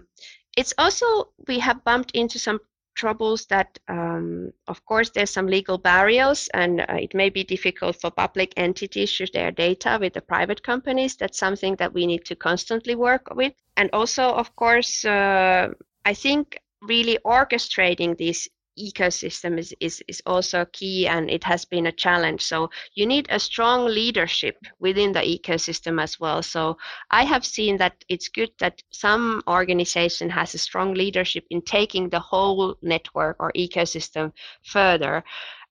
[0.57, 2.61] it's also, we have bumped into some
[2.95, 8.01] troubles that, um, of course, there's some legal barriers and uh, it may be difficult
[8.01, 11.17] for public entities to share data with the private companies.
[11.17, 13.55] That's something that we need to constantly work with.
[13.77, 15.69] And also, of course, uh,
[16.05, 21.87] I think really orchestrating these ecosystem is, is, is also key and it has been
[21.87, 22.43] a challenge.
[22.43, 26.43] So you need a strong leadership within the ecosystem as well.
[26.43, 26.77] So
[27.11, 32.09] I have seen that it's good that some organization has a strong leadership in taking
[32.09, 35.25] the whole network or ecosystem further,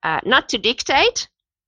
[0.03, 1.27] uh, not to dictate.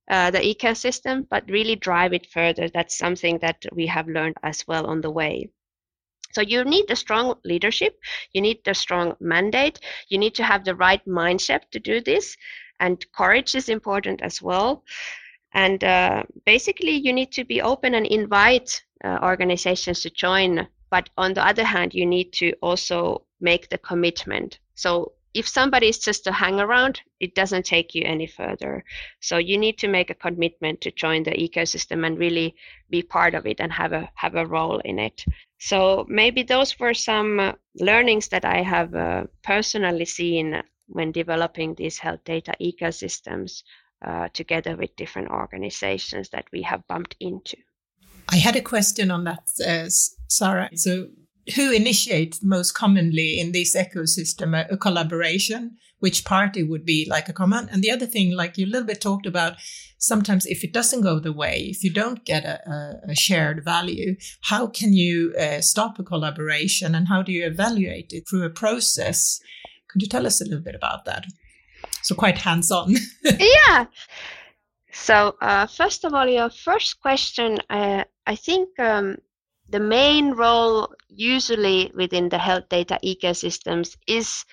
[0.10, 2.68] Uh, the ecosystem, but really drive it further.
[2.68, 5.50] That's something that we have learned as well on the way.
[6.34, 8.00] So you need a strong leadership,
[8.34, 12.38] you need a strong mandate, you need to have the right mindset to do this,
[12.80, 14.84] and courage is important as well.
[15.54, 20.68] And uh, basically, you need to be open and invite uh, organizations to join.
[20.90, 24.60] But on the other hand, you need to also make the commitment.
[24.76, 28.84] So if somebody is just to hang around, it doesn't take you any further.
[29.20, 32.56] So you need to make a commitment to join the ecosystem and really
[32.90, 35.24] be part of it and have a have a role in it.
[35.60, 41.76] So maybe those were some uh, learnings that I have uh, personally seen when developing
[41.76, 43.64] these health data ecosystems
[44.06, 47.58] uh, together with different organizations that we have bumped into.
[48.30, 49.90] I had a question on that, uh,
[50.30, 50.70] Saara.
[50.78, 51.08] So,
[51.56, 55.78] who initiates most commonly in this ecosystem a, a collaboration?
[56.00, 57.70] Which party would be like a command?
[57.72, 59.58] And the other thing, like you a little bit talked about,
[60.00, 64.16] sometimes if it doesn't go the way, if you don't get a, a shared value,
[64.42, 68.50] how can you uh, stop a collaboration and how do you evaluate it through a
[68.50, 69.40] process?
[69.90, 71.26] Could you tell us a little bit about that?
[72.02, 72.96] So quite hands-on.
[73.24, 73.86] yeah.
[74.92, 79.18] So uh, first of all, your first question, uh, I think um,
[79.72, 84.46] the main role usually within the health data ecosystems is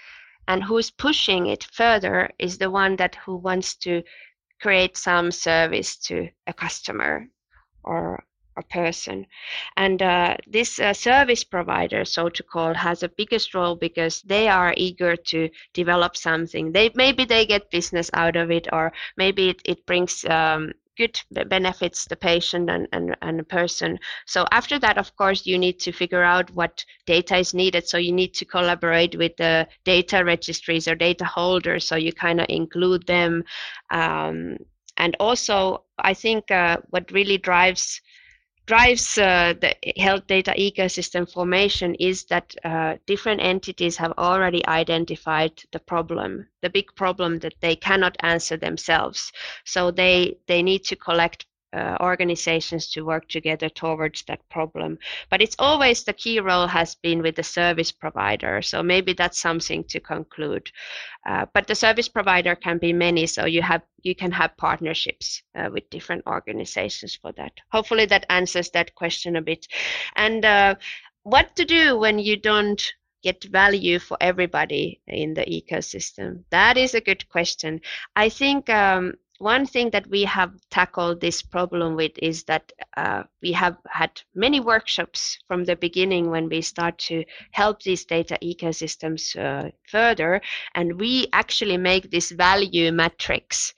[0.46, 4.02] and who's pushing it further is the one that who wants to
[4.60, 7.28] create some service to a customer
[7.84, 8.24] or
[8.56, 9.26] a person.
[9.76, 14.48] And uh, this uh, service provider, so to call, has a biggest role because they
[14.48, 16.72] are eager to develop something.
[16.72, 21.18] They maybe they get business out of it, or maybe it, it brings um, good
[21.48, 23.98] benefits the patient and, and, and the person.
[24.26, 27.88] So after that, of course, you need to figure out what data is needed.
[27.88, 31.86] So you need to collaborate with the data registries or data holders.
[31.88, 33.44] So you kind of include them.
[33.90, 34.58] Um,
[34.98, 38.00] and also, I think uh, what really drives
[38.68, 45.52] drives uh, the health data ecosystem formation is that uh, different entities have already identified
[45.72, 49.32] the problem, the big problem that they cannot answer themselves.
[49.64, 54.98] So they they need to collect uh, organizations to work together towards that problem.
[55.30, 58.62] But it's always the key role has been with the service provider.
[58.62, 60.70] So maybe that's something to conclude.
[61.26, 65.42] Uh, but the service provider can be many, so you have you can have partnerships
[65.56, 67.52] uh, with different organizations for that.
[67.72, 69.66] Hopefully that answers that question a bit.
[70.16, 70.74] And uh,
[71.24, 72.82] what to do when you don't
[73.22, 76.44] get value for everybody in the ecosystem?
[76.50, 77.80] That is a good question.
[78.16, 83.22] I think um, one thing that we have tackled this problem with is that uh,
[83.40, 88.36] we have had many workshops from the beginning when we start to help these data
[88.42, 90.40] ecosystems uh, further,
[90.74, 93.74] and we actually make this value matrix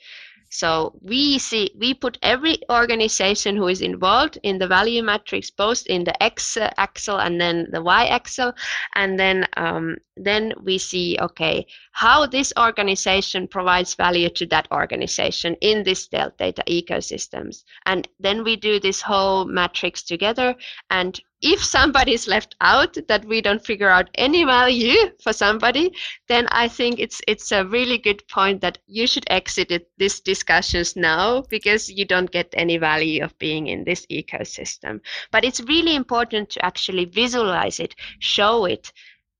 [0.51, 5.87] so we see we put every organization who is involved in the value matrix, both
[5.87, 8.53] in the X axle and then the Y axle,
[8.97, 15.57] and then um, then we see okay how this organization provides value to that organization
[15.61, 20.55] in this data ecosystems, and then we do this whole matrix together
[20.91, 25.93] and if somebody is left out that we don't figure out any value for somebody
[26.29, 30.21] then i think it's it's a really good point that you should exit it, these
[30.21, 35.01] discussions now because you don't get any value of being in this ecosystem.
[35.31, 38.93] But it's really important to actually visualize it show it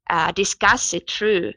[0.09, 1.53] uh, discuss it through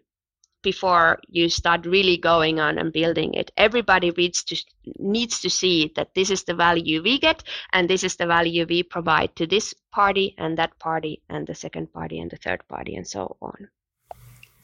[0.64, 3.52] before you start really going on and building it.
[3.58, 4.56] Everybody needs to
[4.98, 7.44] needs to see that this is the value we get
[7.74, 11.56] and this is the value we provide to this party and that party and the
[11.56, 13.70] second party and the third party and so on.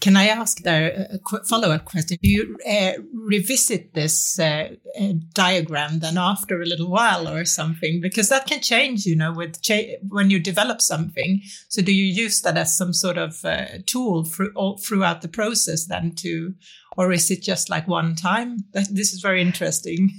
[0.02, 2.18] Can I ask there a follow-up question?
[2.22, 4.70] Do you uh, revisit this uh,
[5.00, 8.00] uh, diagram then after a little while or something?
[8.00, 11.42] Because that can change, you know, with cha- when you develop something.
[11.68, 14.26] So do you use that as some sort of uh, tool
[14.56, 16.54] all, throughout the process then to,
[16.96, 18.60] or is it just like one time?
[18.72, 20.12] This is very interesting.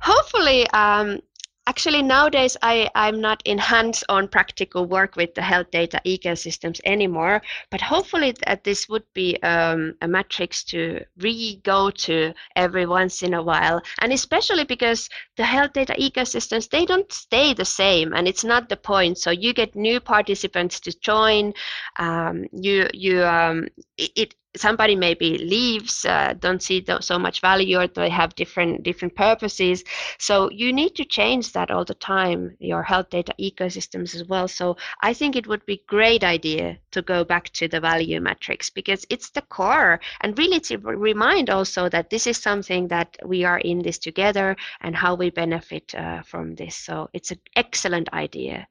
[0.00, 1.20] Hopefully, um,
[1.66, 7.40] actually nowadays I, i'm not in hands-on practical work with the health data ecosystems anymore
[7.70, 13.34] but hopefully that this would be um, a matrix to re-go to every once in
[13.34, 13.80] a while.
[14.00, 18.68] And especially because the health data ecosystems they don't stay the same and it's not
[18.68, 19.18] the point.
[19.18, 21.52] So you get new participants to join
[21.98, 27.86] um, you you um, it, somebody maybe leaves uh, don't see so much value or
[27.86, 29.84] they have different different purposes.
[30.18, 34.48] So you need to change that all the time your health data ecosystems as well.
[34.48, 38.70] So i think it would be great idea to go back to the value metrics
[38.70, 40.00] because it's the core.
[40.20, 44.56] And really to remind also that this is something that we are in this together
[44.80, 46.76] and how we benefit uh, from this.
[46.76, 48.66] So it's an excellent idea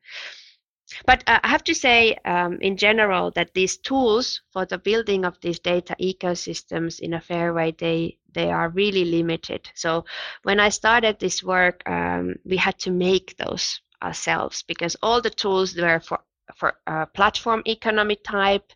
[1.06, 5.26] but uh, I have to say, um, in general, that these tools for the building
[5.26, 9.70] of these data ecosystems in a fair way, they they are really limited.
[9.76, 10.06] So
[10.44, 15.30] when I started this work, um, we had to make those ourselves because all the
[15.30, 16.20] tools were for
[16.56, 18.72] for uh, platform economy type.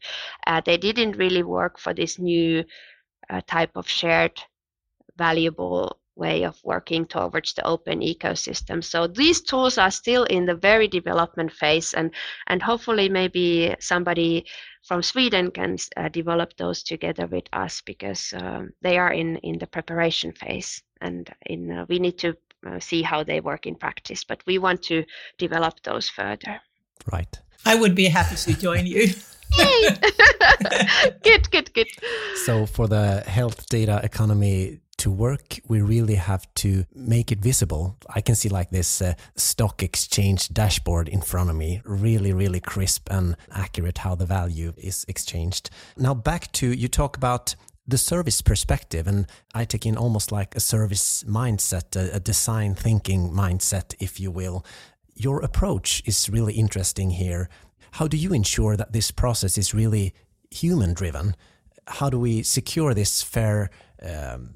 [0.45, 2.63] Uh, they didn't really work for this new
[3.29, 4.39] uh, type of shared
[5.17, 8.83] valuable way of working towards the open ecosystem.
[8.83, 12.11] So these tools are still in the very development phase, and
[12.47, 14.45] and hopefully maybe somebody
[14.83, 19.59] from Sweden can uh, develop those together with us because uh, they are in in
[19.59, 22.35] the preparation phase, and in uh, we need to
[22.67, 24.23] uh, see how they work in practice.
[24.23, 25.03] But we want to
[25.37, 26.61] develop those further.
[27.11, 27.39] Right.
[27.65, 29.07] I would be happy to join you.
[31.23, 31.87] good, good, good.
[32.45, 37.97] So for the health data economy to work, we really have to make it visible.
[38.09, 42.59] I can see like this uh, stock exchange dashboard in front of me, really, really
[42.59, 45.69] crisp and accurate how the value is exchanged.
[45.97, 47.55] Now, back to you talk about
[47.87, 52.75] the service perspective, and I take in almost like a service mindset, a, a design
[52.75, 54.65] thinking mindset, if you will.
[55.15, 57.49] Your approach is really interesting here.
[57.91, 60.13] How do you ensure that this process is really
[60.51, 61.35] human driven?
[61.87, 63.69] How do we secure this fair?
[64.01, 64.49] Um,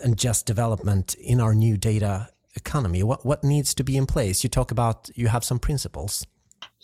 [0.00, 3.02] and just development in our new data economy?
[3.02, 4.42] What what needs to be in place?
[4.42, 6.26] You talk about you have some principles.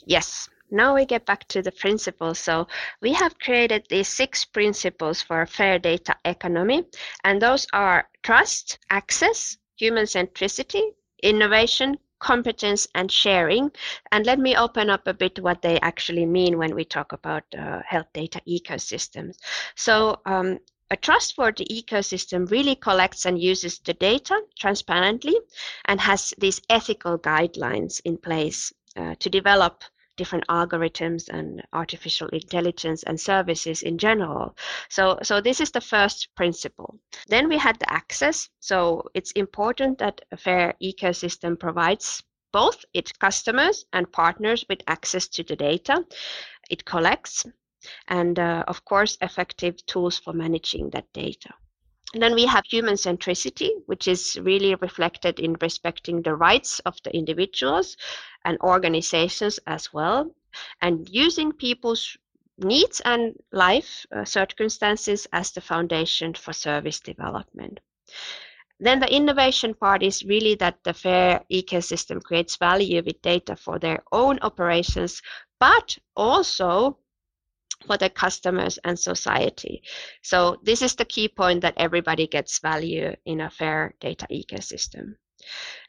[0.07, 0.49] Yes.
[0.71, 2.39] Now we get back to the principles.
[2.39, 2.67] So
[3.03, 6.85] we have created these six principles for a fair data economy,
[7.25, 10.83] and those are trust, access, human centricity,
[11.23, 13.71] innovation, competence and sharing.
[14.13, 17.43] And let me open up a bit what they actually mean when we talk about
[17.59, 19.37] uh, health data ecosystems.
[19.75, 20.59] So um,
[20.93, 25.35] a trustworthy ecosystem really collects and uses the data transparently
[25.87, 29.85] and has these ethical guidelines in place uh, to develop
[30.19, 34.55] different algorithms and artificial intelligence and services in general.
[34.91, 36.99] So, so this is the first principle.
[37.27, 38.51] Then we had the access.
[38.61, 42.23] So it's important that a fair ecosystem provides
[42.53, 46.05] both its customers and partners with access to the data
[46.69, 47.47] it collects
[48.09, 51.51] and uh, of course effective tools for managing that data.
[52.15, 56.97] And then we have human centricity, which is really reflected in respecting the rights of
[57.05, 57.97] the individuals
[58.45, 60.31] and organizations as well,
[60.83, 62.17] and using people's
[62.59, 67.81] needs and life uh, circumstances as the foundation for service development.
[68.79, 73.79] Then the innovation part is really that the FAIR ecosystem creates value with data for
[73.79, 75.23] their own operations,
[75.61, 76.99] but also
[77.87, 79.83] for the customers and society.
[80.23, 85.15] So this is the key point that everybody gets value in a fair data ecosystem.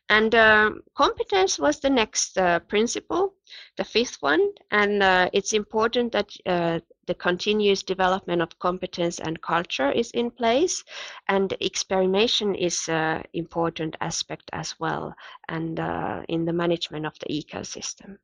[0.09, 3.35] And uh, competence was the next uh, principle,
[3.77, 4.51] the fifth one.
[4.71, 10.29] And uh, it's important that uh, the continuous development of competence and culture is in
[10.29, 10.83] place.
[11.29, 15.15] And experimentation is an important aspect as well,
[15.47, 18.17] and uh, in the management of the ecosystem.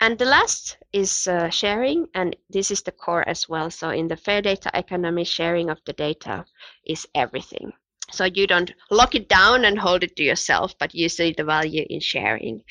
[0.00, 3.70] And the last is uh, sharing, and this is the core as well.
[3.70, 6.44] So in the fair data economy, sharing of the data
[6.84, 7.72] is everything
[8.10, 11.44] so you don't lock it down and hold it to yourself but you see the
[11.44, 12.62] value in sharing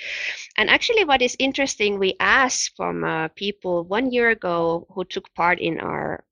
[0.57, 5.33] and actually what is interesting we asked from uh, people one year ago who took
[5.33, 6.23] part in our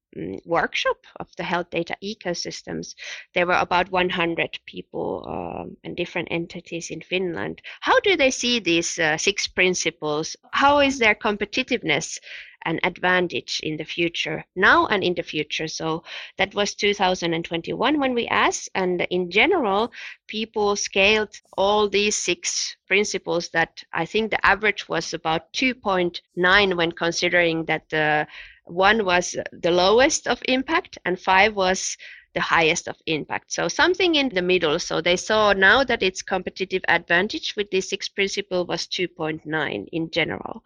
[0.45, 2.95] workshop of the health data ecosystems.
[3.33, 7.61] There were about 100 people um, and different entities in finland.
[7.81, 10.35] How do they see these uh, six principles?
[10.51, 12.19] How is their competitiveness
[12.65, 15.67] an advantage in the future, now and in the future.
[15.67, 16.03] So
[16.37, 19.91] that was 2021 when we asked, and in general,
[20.27, 26.91] people scaled all these six principles that I think the average was about 2.9 when
[26.91, 28.27] considering that the
[28.65, 31.97] one was the lowest of impact and five was
[32.33, 33.51] the highest of impact.
[33.51, 34.79] So something in the middle.
[34.79, 40.09] So they saw now that its competitive advantage with these six principle was 2.9 in
[40.09, 40.63] general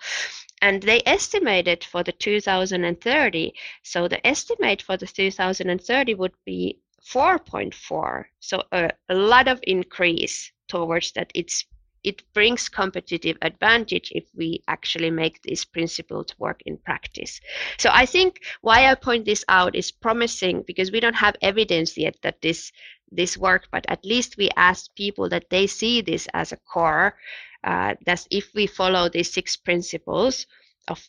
[0.62, 8.26] and they estimated for the 2030 so the estimate for the 2030 would be 4.4
[8.40, 11.66] so a, a lot of increase towards that it's
[12.08, 17.42] it brings competitive advantage if we actually make these principles work in practice.
[17.78, 21.98] So I think why I point this out is promising because we don't have evidence
[21.98, 22.72] yet that this
[23.12, 27.16] this work, but at least we ask people that they see this as a core
[27.64, 30.46] uh, that if we follow these six principles
[30.88, 31.00] of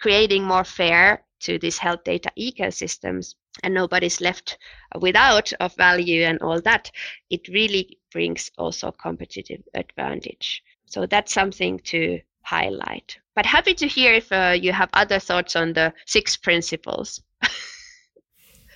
[0.00, 4.58] creating more fair to these health data ecosystems and nobody's left
[5.00, 6.90] without of value and all that
[7.30, 10.62] it really brings also competitive advantage.
[10.86, 13.18] So that's something to highlight.
[13.34, 17.22] But happy to hear if uh, you have other thoughts on the six principles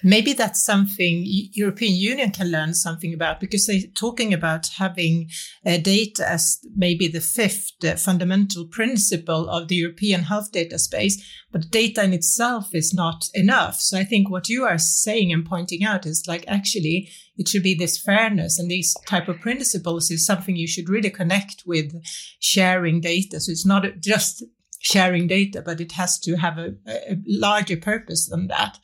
[0.02, 5.28] Maybe that's something European Union can learn something about because they're talking about having
[5.66, 11.22] uh, data as maybe the fifth uh, fundamental principle of the European health data space,
[11.52, 13.76] but data in itself is not enough.
[13.80, 17.62] So I think what you are saying and pointing out is like actually it should
[17.62, 21.92] be this fairness and these type of principles is something you should really connect with
[22.38, 23.40] sharing data.
[23.40, 24.44] So it's not just
[24.80, 28.78] sharing data, but it has to have a, a larger purpose than that.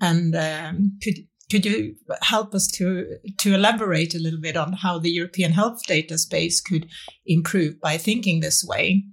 [0.00, 4.98] And um, could could you help us to to elaborate a little bit on how
[4.98, 6.86] the European health data space could
[7.26, 9.04] improve by thinking this way?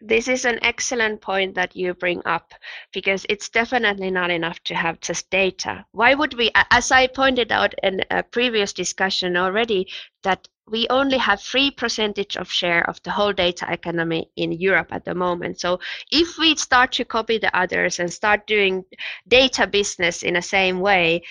[0.00, 2.54] This is an excellent point that you bring up
[2.92, 5.84] because it's definitely not enough to have just data.
[5.90, 9.90] Why would we, as I pointed out in a previous discussion already,
[10.22, 14.88] that we only have 3 percentage of share of the whole data economy in Europe
[14.92, 15.60] at the moment.
[15.60, 18.84] So if we start to copy the others and start doing
[19.26, 21.22] data business in the same way,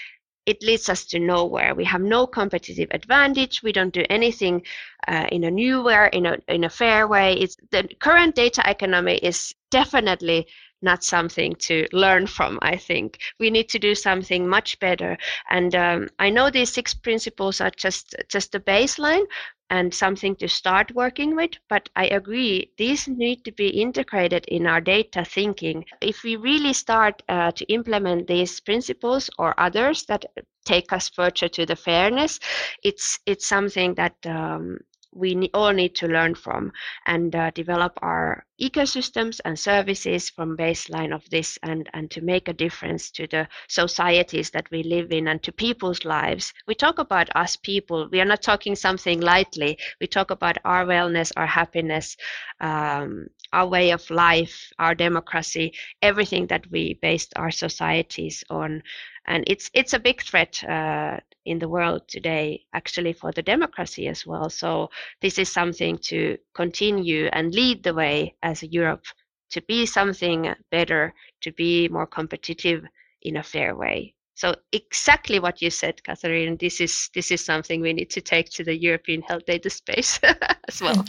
[0.47, 1.75] it leads us to nowhere.
[1.75, 3.61] We have no competitive advantage.
[3.61, 4.63] We don't do anything
[5.07, 7.33] uh, in a new way, in a in a fair way.
[7.33, 10.47] It's the current data economy is definitely
[10.81, 13.17] not something to learn from i think.
[13.39, 15.17] We need to do something much better.
[15.49, 19.25] And um, i know these six principles are just just the baseline
[19.69, 24.65] and something to start working with but i agree these need to be integrated in
[24.65, 25.83] our data thinking.
[26.01, 30.25] If we really start uh, to implement these principles or others that
[30.65, 32.39] take us further to the fairness
[32.83, 34.79] it's it's something that um,
[35.13, 36.71] we all need to learn from
[37.05, 42.47] and uh, develop our ecosystems and services from baseline of this and, and to make
[42.47, 46.53] a difference to the societies that we live in and to people's lives.
[46.67, 48.09] We talk about us people.
[48.11, 49.77] We are not talking something lightly.
[50.01, 52.17] We talk about our wellness, our happiness,
[52.59, 58.83] um, our way of life, our democracy, everything that we based our societies on.
[59.27, 64.07] And it's it's a big threat uh, in the world today, actually for the democracy
[64.07, 64.49] as well.
[64.49, 64.89] So
[65.21, 69.05] this is something to continue and lead the way as Europe
[69.51, 72.83] to be something better, to be more competitive
[73.21, 74.13] in a fair way.
[74.37, 76.57] So exactly what you said, Catherine.
[76.57, 80.19] This is this is something we need to take to the European health data space
[80.67, 81.03] as well.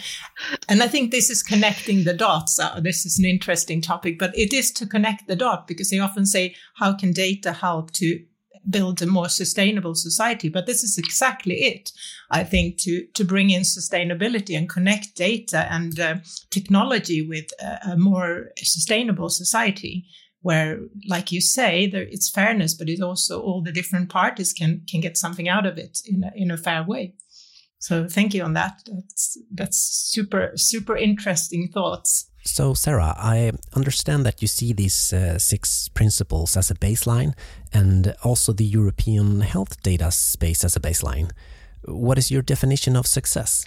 [0.66, 2.58] And I think this is connecting the dots.
[2.58, 5.98] Uh, this is an interesting topic, but it is to connect the dot because they
[5.98, 8.18] often say, "How can data help to
[8.70, 11.92] build a more sustainable society?" But this is exactly it.
[12.30, 16.14] I think to to bring in sustainability and connect data and uh,
[16.48, 20.06] technology with a, a more sustainable society
[20.42, 24.82] where, like you say, there, it's fairness, but it's also all the different parties can
[24.90, 27.14] can get something out of it in a, in a fair way.
[27.78, 28.82] So thank you on that.
[28.86, 32.30] That's that's super super interesting thoughts.
[32.44, 37.34] So Saara, I understand that you see these uh, six principles as a baseline,
[37.72, 41.30] and also the European health data space as a baseline.
[41.84, 43.64] What is your definition of success?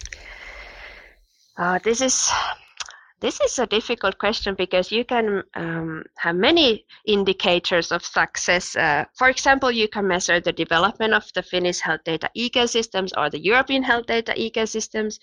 [1.56, 2.30] Uh, this is
[3.22, 8.74] this is a difficult question because you can um, have many indicators of success.
[8.74, 13.30] Uh, for example, you can measure the development of the Finnish health data ecosystems or
[13.30, 15.20] the European health data ecosystems.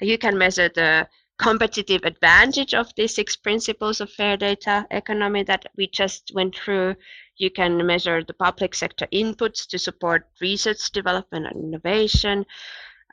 [0.00, 5.66] You can measure the competitive advantage of these six principles of fair data economy that
[5.76, 6.94] we just went through.
[7.36, 12.46] You can measure the public sector inputs to support research, development, and innovation.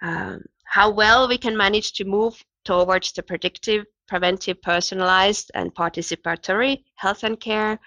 [0.04, 6.84] Um, how well we can manage to move towards the predictive preventive, personalized, and participatory
[6.96, 7.80] health and care,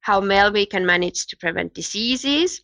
[0.00, 2.62] how well we can manage to prevent diseases,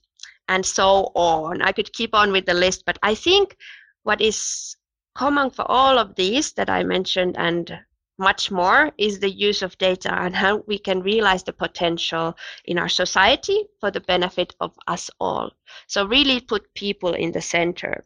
[0.49, 1.61] and so on.
[1.61, 3.59] I could keep on with the list, but I think
[4.05, 4.75] what is
[5.15, 7.79] common for all of these that I mentioned and
[8.17, 12.35] much more is the use of data and how we can realize the potential
[12.65, 15.51] in our society for the benefit of us all.
[15.89, 18.03] So, really put people in the center.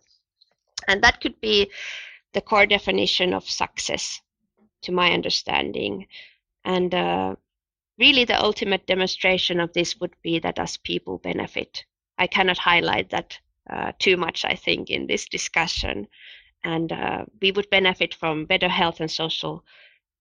[0.88, 1.70] And that could be
[2.32, 4.20] the core definition of success
[4.82, 6.06] to my understanding.
[6.64, 7.36] And uh,
[7.98, 11.84] really, the ultimate demonstration of this would be that us people benefit.
[12.18, 13.38] I cannot highlight that
[13.70, 16.06] uh, too much, I think, in this discussion.
[16.64, 19.64] And uh, we would benefit from better health and social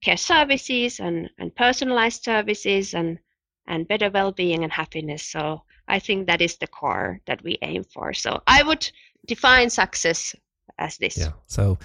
[0.02, 3.20] care services and, and personalized services and,
[3.68, 5.24] and better well being and happiness.
[5.24, 8.14] So I think that is the core that we aim for.
[8.14, 8.90] So I would
[9.26, 10.36] define success
[10.78, 11.18] as this.
[11.18, 11.32] Yeah.
[11.48, 11.78] So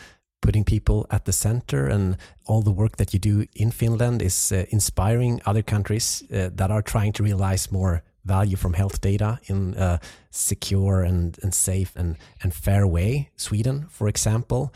[0.43, 4.53] putting people at the center and all the work that you do in Finland is
[4.53, 9.39] uh, inspiring other countries uh, that are trying to realize more value from health data
[9.47, 9.99] in a
[10.31, 13.31] secure and, and safe and, and fair way.
[13.37, 14.73] Sweden, for example.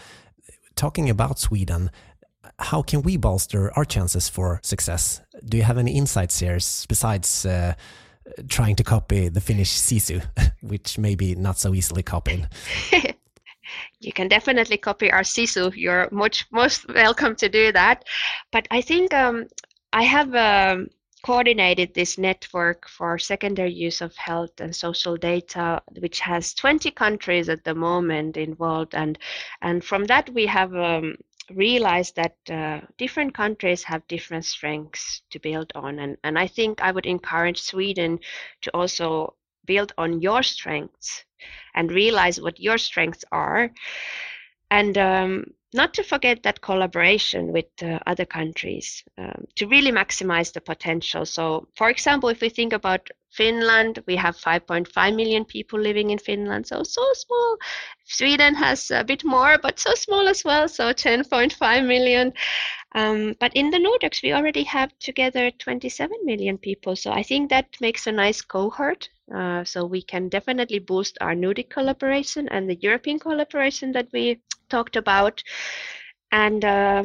[0.75, 1.91] Talking about Sweden,
[2.59, 5.21] how can we bolster our chances for success?
[5.45, 6.59] Do you have any insights here
[6.89, 7.75] besides uh,
[8.49, 10.23] trying to copy the Finnish SISU,
[10.61, 12.49] which may be not so easily copied?
[14.07, 15.73] you can definitely copy our SISU.
[15.75, 18.05] You're much most welcome to do that.
[18.53, 19.47] But I think um,
[19.93, 20.87] I have um,
[21.25, 27.49] coordinated this network for secondary use of health and social data, which has 20 countries
[27.49, 29.19] at the moment involved, and
[29.61, 30.75] and from that we have.
[30.75, 31.17] Um,
[31.55, 36.83] realized that uh, different countries have different strengths to build on and, and i think
[36.83, 38.19] i would encourage sweden
[38.61, 39.33] to also
[39.65, 41.26] build on your strengths
[41.75, 43.71] and realize what your strengths are.
[44.71, 45.45] And um,
[45.77, 51.27] not to forget that collaboration with uh, other countries um, to really maximize the potential.
[51.27, 56.19] So for example if we think about finland we have 5.5 million people living in
[56.19, 56.67] finland.
[56.67, 57.59] So so small.
[58.05, 60.67] Sweden has a bit more but so small as well.
[60.69, 62.33] So 10.5 million.
[62.95, 66.97] Um, but in the nordics we already have together 27 million people.
[66.97, 71.35] So i think that makes a nice cohort uh, so we can definitely boost our
[71.35, 75.43] Nordic collaboration and the European collaboration that we talked about.
[76.33, 77.05] And uh,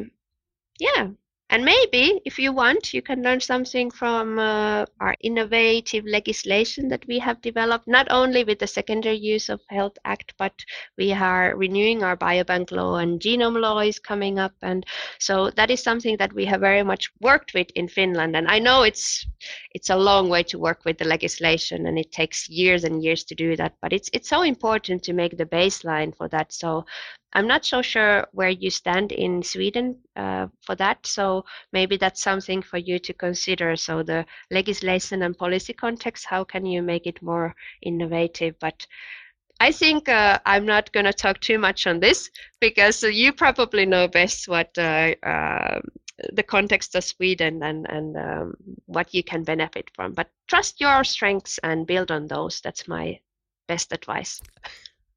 [0.80, 1.10] yeah,
[1.52, 7.06] and maybe if you want, you can learn something from uh, our innovative legislation that
[7.08, 10.54] we have developed, not only with the Secondary Use of Health Act, but
[10.98, 14.54] we are renewing our biobank law and genome law is coming up.
[14.62, 14.86] And
[15.20, 18.38] so that is something that we have very much worked with in Finland.
[18.38, 19.28] And I know it's
[19.74, 23.26] it's a long way to work with the legislation and it takes years and years
[23.26, 26.54] to do that, but it's it's so important to make the baseline for that.
[26.54, 26.86] So
[27.34, 31.06] I'm not so sure where you stand in Sweden uh, for that.
[31.06, 33.76] So maybe that's something for you to consider.
[33.76, 38.56] So the legislation and policy context, how can you make it more innovative?
[38.60, 38.86] But
[39.62, 43.86] I think uh, I'm not going to talk too much on this because you probably
[43.86, 45.82] know best what uh, um,
[46.34, 48.54] the context of Sweden and and um,
[48.88, 50.14] what you can benefit from.
[50.14, 52.60] But trust your strengths and build on those.
[52.62, 53.20] That's my
[53.68, 54.42] best advice.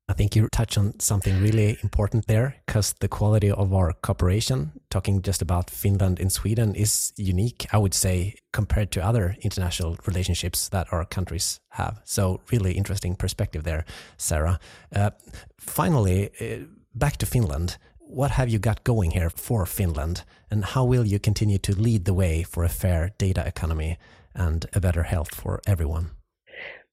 [0.07, 4.73] I think you touch on something really important there because the quality of our cooperation
[4.91, 9.97] talking just about Finland in Sweden is unique, I would say, compared to other international
[10.07, 12.03] relationships that our countries have.
[12.05, 13.87] So, really interesting perspective there,
[14.19, 14.59] Saara.
[14.95, 15.11] Uh,
[15.59, 17.79] finally, uh, back to Finland.
[17.99, 22.05] What have you got going here for Finland, and how will you continue to lead
[22.05, 23.97] the way for a fair data economy
[24.35, 26.11] and a better health for everyone?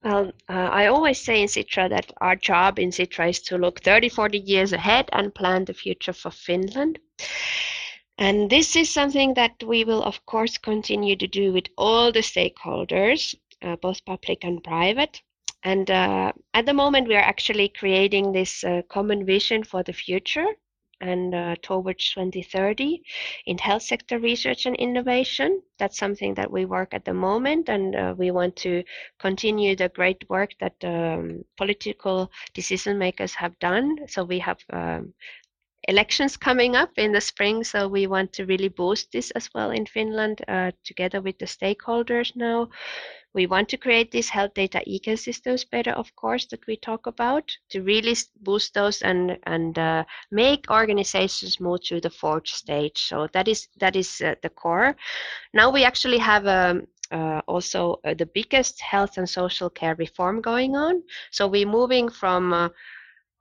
[0.04, 3.82] Well, uh, I always say in Sitra that our job in Sitra is to look
[3.82, 7.00] 30, 40 years ahead and plan the future for Finland.
[8.18, 12.22] And this is something that we will, of course, continue to do with all the
[12.22, 15.22] stakeholders, uh, both public and private.
[15.64, 19.94] And uh, at the moment, we are actually creating this uh, common vision for the
[19.94, 20.48] future
[21.02, 23.04] and uh, towards 2030
[23.46, 25.62] in health sector research and innovation.
[25.80, 28.84] That's something that we work at the moment, and uh, we want to
[29.20, 33.98] continue the great work that um, political decision makers have done.
[34.08, 35.14] So we have um,
[35.88, 39.72] elections coming up in the spring, so we want to really boost this as well
[39.72, 42.70] in Finland uh, together with the stakeholders now.
[43.34, 47.52] We want to create these health data ecosystems better, of course, that we talk about
[47.70, 53.08] to really boost those and and uh, make organizations move to the fourth stage.
[53.08, 54.96] So that is that is uh, the core.
[55.54, 60.42] Now we actually have um, uh, also uh, the biggest health and social care reform
[60.42, 61.04] going on.
[61.32, 62.70] So we're moving from uh,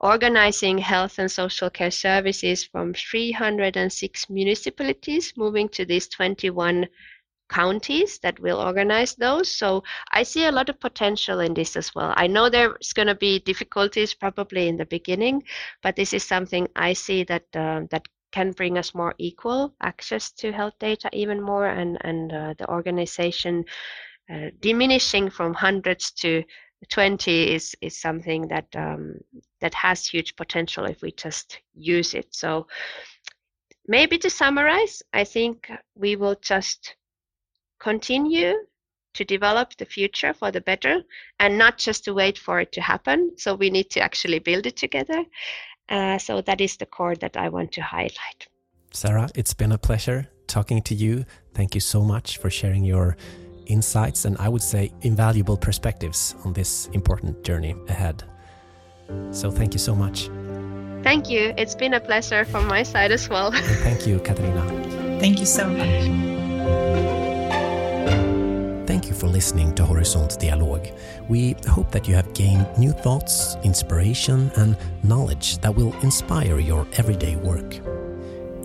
[0.01, 6.87] organizing health and social care services from 306 municipalities, moving to these 21
[7.49, 9.53] counties that will organize those.
[9.55, 12.13] So I see a lot of potential in this as well.
[12.15, 15.43] I know there's going to be difficulties probably in the beginning,
[15.83, 20.31] but this is something I see that uh, that can bring us more equal access
[20.31, 23.65] to health data even more, and and uh, the organization
[24.33, 26.43] uh, diminishing from hundreds to
[26.89, 29.15] 20 is is something that um,
[29.59, 32.33] that has huge potential if we just use it.
[32.33, 32.67] So
[33.87, 36.95] maybe to summarize, I think we will just
[37.79, 38.53] continue
[39.13, 41.03] to develop the future for the better
[41.39, 43.31] and not just to wait for it to happen.
[43.37, 45.23] So we need to actually build it together.
[45.89, 48.47] Uh, so that is the core that I want to highlight.
[48.93, 51.25] Saara, it's been a pleasure talking to you.
[51.53, 53.17] Thank you so much for sharing your
[53.71, 58.23] insights and I would say invaluable perspectives on this important journey ahead.
[59.31, 60.29] So thank you so much.
[61.03, 61.53] Thank you.
[61.57, 63.53] It's been a pleasure from my side as well.
[63.53, 64.61] And thank you, Katarina.
[65.19, 66.31] Thank you so much.
[68.87, 70.87] Thank you for listening to Horisont Dialog.
[71.29, 76.85] We hope that you have gained new thoughts, inspiration, and knowledge that will inspire your
[76.97, 77.79] everyday work.